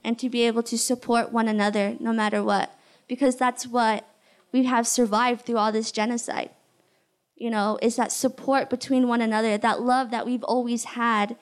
and 0.04 0.18
to 0.18 0.30
be 0.30 0.44
able 0.44 0.64
to 0.64 0.78
support 0.78 1.32
one 1.32 1.48
another 1.48 1.96
no 2.00 2.14
matter 2.14 2.42
what, 2.44 2.74
because 3.10 3.36
that's 3.36 3.68
what 3.68 4.08
we 4.54 4.64
have 4.64 4.88
survived 4.88 5.46
through 5.46 5.58
all 5.58 5.74
this 5.74 5.92
genocide. 5.92 6.52
You 7.36 7.50
know, 7.50 7.78
is 7.82 7.98
that 7.98 8.14
support 8.14 8.70
between 8.70 9.10
one 9.10 9.22
another, 9.22 9.58
that 9.58 9.82
love 9.82 10.12
that 10.12 10.26
we've 10.26 10.44
always 10.44 10.84
had 10.86 11.36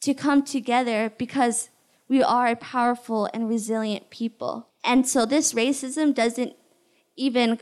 to 0.00 0.14
come 0.14 0.42
together 0.42 1.12
because 1.18 1.68
we 2.08 2.22
are 2.22 2.48
a 2.48 2.56
powerful 2.56 3.28
and 3.34 3.48
resilient 3.48 4.08
people. 4.10 4.68
And 4.82 5.06
so 5.06 5.26
this 5.26 5.52
racism 5.52 6.14
doesn't 6.14 6.54
even 7.16 7.60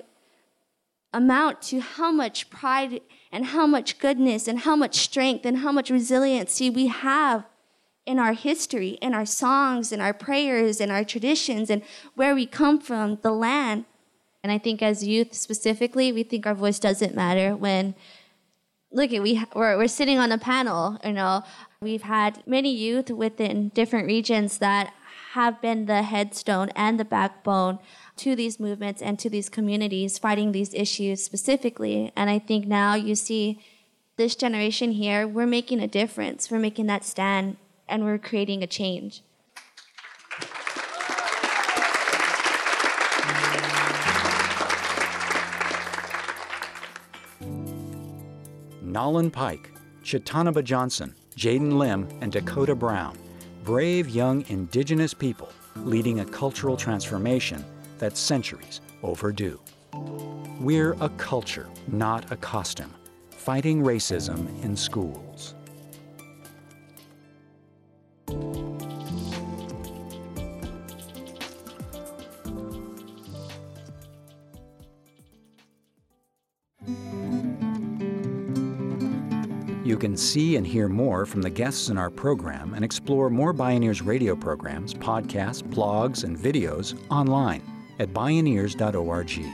amount 1.13 1.63
to 1.63 1.81
how 1.81 2.13
much 2.13 2.51
pride 2.51 3.01
and 3.33 3.47
how 3.47 3.67
much 3.67 3.99
goodness 3.99 4.47
and 4.47 4.61
how 4.61 4.77
much 4.77 4.97
strength 4.97 5.45
and 5.45 5.59
how 5.59 5.73
much 5.73 5.91
resiliency 5.91 6.71
we 6.71 6.87
have 6.89 7.45
in 8.09 8.19
our 8.19 8.33
history, 8.33 8.97
in 9.03 9.13
our 9.13 9.27
songs, 9.27 9.93
in 9.93 10.01
our 10.01 10.15
prayers, 10.15 10.81
in 10.81 10.91
our 10.91 11.05
traditions, 11.05 11.69
and 11.69 11.83
where 12.15 12.35
we 12.35 12.47
come 12.47 12.81
from, 12.81 13.19
the 13.21 13.31
land. 13.31 13.85
And 14.43 14.51
I 14.51 14.57
think 14.57 14.83
as 14.83 15.07
youth 15.07 15.35
specifically, 15.35 16.11
we 16.11 16.23
think 16.23 16.47
our 16.47 16.55
voice 16.55 16.79
doesn't 16.79 17.15
matter 17.15 17.55
when 17.55 17.95
look 18.91 19.13
at 19.13 19.23
we 19.23 19.45
we're, 19.55 19.77
we're 19.77 19.87
sitting 19.87 20.19
on 20.19 20.33
a 20.33 20.39
panel 20.39 20.99
you 21.05 21.13
know. 21.13 21.45
We've 21.83 22.03
had 22.03 22.43
many 22.47 22.75
youth 22.75 23.11
within 23.11 23.69
different 23.75 24.07
regions 24.07 24.57
that 24.59 24.95
have 25.33 25.61
been 25.61 25.85
the 25.85 26.03
headstone 26.03 26.71
and 26.75 26.99
the 26.99 27.05
backbone 27.05 27.79
to 28.17 28.35
these 28.35 28.59
movements 28.59 29.03
and 29.03 29.19
to 29.19 29.29
these 29.29 29.51
communities 29.51 30.19
fighting 30.19 30.53
these 30.53 30.73
issues 30.73 31.23
specifically. 31.23 32.11
And 32.17 32.31
i 32.31 32.39
think 32.39 32.67
now 32.67 32.95
you 32.95 33.15
see 33.15 33.61
this 34.17 34.35
generation 34.35 34.93
here 34.93 35.29
we're 35.29 35.47
making 35.47 35.81
a 35.81 35.87
difference. 35.87 36.51
We're 36.51 36.59
making 36.69 36.87
that 36.87 37.05
stand 37.05 37.59
and 37.89 38.05
we're 38.05 38.19
creating 38.19 38.63
a 38.63 38.67
change. 38.67 39.23
Naelyn 48.85 49.31
Pike, 49.31 49.71
Chiitaanibah 50.03 50.65
Johnson, 50.65 51.15
Jaden 51.37 51.79
Lim, 51.79 52.09
and 52.21 52.33
Dakota 52.33 52.75
Brown, 52.75 53.17
brave 53.63 54.09
young 54.09 54.45
indigenous 54.49 55.15
people 55.15 55.51
leading 55.77 56.21
a 56.21 56.25
cultural 56.25 56.77
transformation 56.77 57.65
that's 57.99 58.19
centuries 58.19 58.81
overdue. 59.03 59.61
We're 60.59 60.97
a 61.01 61.09
culture, 61.11 61.69
not 61.87 62.33
a 62.33 62.37
costume, 62.37 62.93
fighting 63.31 63.83
racism 63.83 64.49
in 64.65 64.77
schools. 64.77 65.55
Can 79.99 80.17
see 80.17 80.57
and 80.57 80.67
hear 80.67 80.89
more 80.89 81.27
from 81.27 81.43
the 81.43 81.51
guests 81.51 81.91
in 81.91 81.99
our 81.99 82.09
program 82.09 82.73
and 82.75 82.85
explore 82.85 83.29
more 83.29 83.53
Bioneers 83.53 84.05
radio 84.05 84.35
programs, 84.35 84.95
podcasts, 84.95 85.63
blogs, 85.63 86.25
and 86.25 86.39
videos 86.39 86.99
online 87.11 87.63
at 87.99 88.15
bioneers.org. 88.15 89.45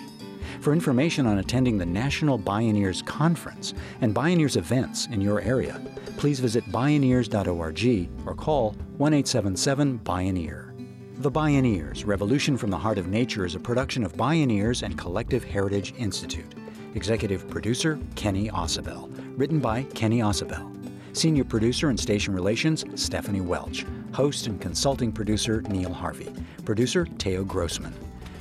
For 0.61 0.73
information 0.73 1.27
on 1.27 1.39
attending 1.39 1.79
the 1.79 1.87
National 1.87 2.39
Bioneers 2.39 3.05
Conference 3.05 3.75
and 4.01 4.15
Bioneers 4.15 4.57
events 4.57 5.07
in 5.07 5.21
your 5.21 5.41
area, 5.41 5.81
please 6.17 6.41
visit 6.41 6.65
bioneers.org 6.67 8.09
or 8.27 8.35
call 8.35 8.73
1 8.97 9.13
877 9.13 9.99
Bioneer. 10.01 10.71
The 11.19 11.31
Bioneers 11.31 12.07
Revolution 12.07 12.57
from 12.57 12.71
the 12.71 12.79
Heart 12.79 12.99
of 12.99 13.09
Nature 13.09 13.45
is 13.45 13.55
a 13.55 13.61
production 13.61 14.05
of 14.05 14.15
Bioneers 14.15 14.83
and 14.83 14.99
Collective 14.99 15.45
Heritage 15.45 15.95
Institute. 15.97 16.55
Executive 16.95 17.49
producer 17.49 17.99
Kenny 18.15 18.49
Ausubel. 18.49 19.14
Written 19.37 19.59
by 19.59 19.83
Kenny 19.95 20.21
Ausubel. 20.21 20.71
Senior 21.13 21.43
producer 21.43 21.89
and 21.89 21.99
station 21.99 22.33
relations 22.33 22.85
Stephanie 22.95 23.41
Welch. 23.41 23.85
Host 24.13 24.47
and 24.47 24.61
consulting 24.61 25.11
producer 25.11 25.61
Neil 25.63 25.93
Harvey. 25.93 26.33
Producer 26.65 27.05
Teo 27.19 27.43
Grossman. 27.43 27.93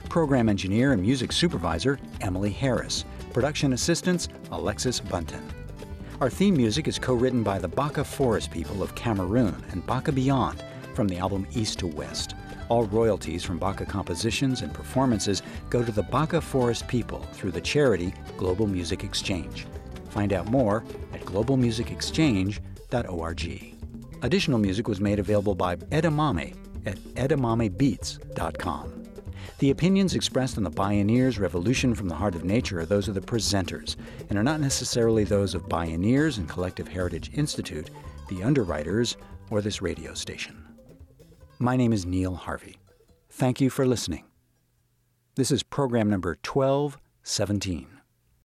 Program 0.08 0.49
engineer 0.49 0.93
and 0.93 1.01
music 1.01 1.32
supervisor 1.32 1.97
Emily 2.21 2.51
Harris. 2.51 3.06
Production 3.34 3.73
assistants 3.73 4.29
Alexis 4.51 4.99
Bunton. 4.99 5.43
Our 6.21 6.29
theme 6.29 6.56
music 6.56 6.88
is 6.88 6.99
co 6.99 7.15
written 7.15 7.41
by 7.41 7.58
the 7.58 7.67
Baka 7.67 8.03
Forest 8.03 8.51
people 8.51 8.84
of 8.84 8.93
Cameroon 8.93 9.63
and 9.71 9.84
Baka 9.88 10.12
Beyond 10.12 10.63
from 10.93 11.08
the 11.08 11.17
album 11.17 11.47
East 11.56 11.79
to 11.79 11.88
West. 11.88 12.36
All 12.69 12.84
royalties 12.86 13.43
from 13.43 13.58
Baka 13.58 13.88
compositions 13.88 14.62
and 14.62 14.71
performances 14.71 15.41
go 15.71 15.84
to 15.84 15.91
the 15.91 16.03
Baka 16.03 16.39
Forest 16.39 16.88
people 16.88 17.21
through 17.34 17.51
the 17.51 17.62
charity 17.62 18.13
Global 18.38 18.67
Music 18.67 19.03
Exchange. 19.03 19.65
Find 20.13 20.32
out 20.32 20.49
more 20.52 20.84
at 21.12 21.21
globalmusicexchange.org. 21.21 23.76
Additional 24.21 24.60
music 24.60 24.88
was 24.88 25.02
made 25.02 25.17
available 25.17 25.56
by 25.56 25.76
Edamame 25.76 26.56
at 26.86 26.97
edamamebeats.com. 27.15 28.99
The 29.58 29.71
opinions 29.71 30.13
expressed 30.13 30.58
on 30.58 30.63
the 30.63 30.69
Bioneers 30.69 31.39
Revolution 31.39 31.95
from 31.95 32.10
the 32.10 32.15
Heart 32.15 32.36
of 32.36 32.43
Nature 32.43 32.82
are 32.82 32.86
those 32.86 33.08
of 33.08 33.15
the 33.15 33.21
presenters 33.21 33.95
and 34.30 34.38
are 34.38 34.43
not 34.43 34.60
necessarily 34.60 35.23
those 35.23 35.56
of 35.56 35.67
Bioneers 35.67 36.38
and 36.38 36.47
Collective 36.47 36.88
Heritage 36.88 37.32
Institute, 37.34 37.89
the 38.30 38.43
underwriters, 38.43 39.17
or 39.49 39.62
this 39.62 39.82
radio 39.82 40.13
station. 40.13 40.63
My 41.58 41.76
name 41.76 41.91
is 41.91 42.06
Neil 42.06 42.36
Harvey. 42.36 42.78
Thank 43.32 43.60
you 43.60 43.71
for 43.71 43.88
listening. 43.88 44.26
This 45.36 45.49
is 45.49 45.63
program 45.63 46.08
number 46.08 46.38
1217. 46.45 47.92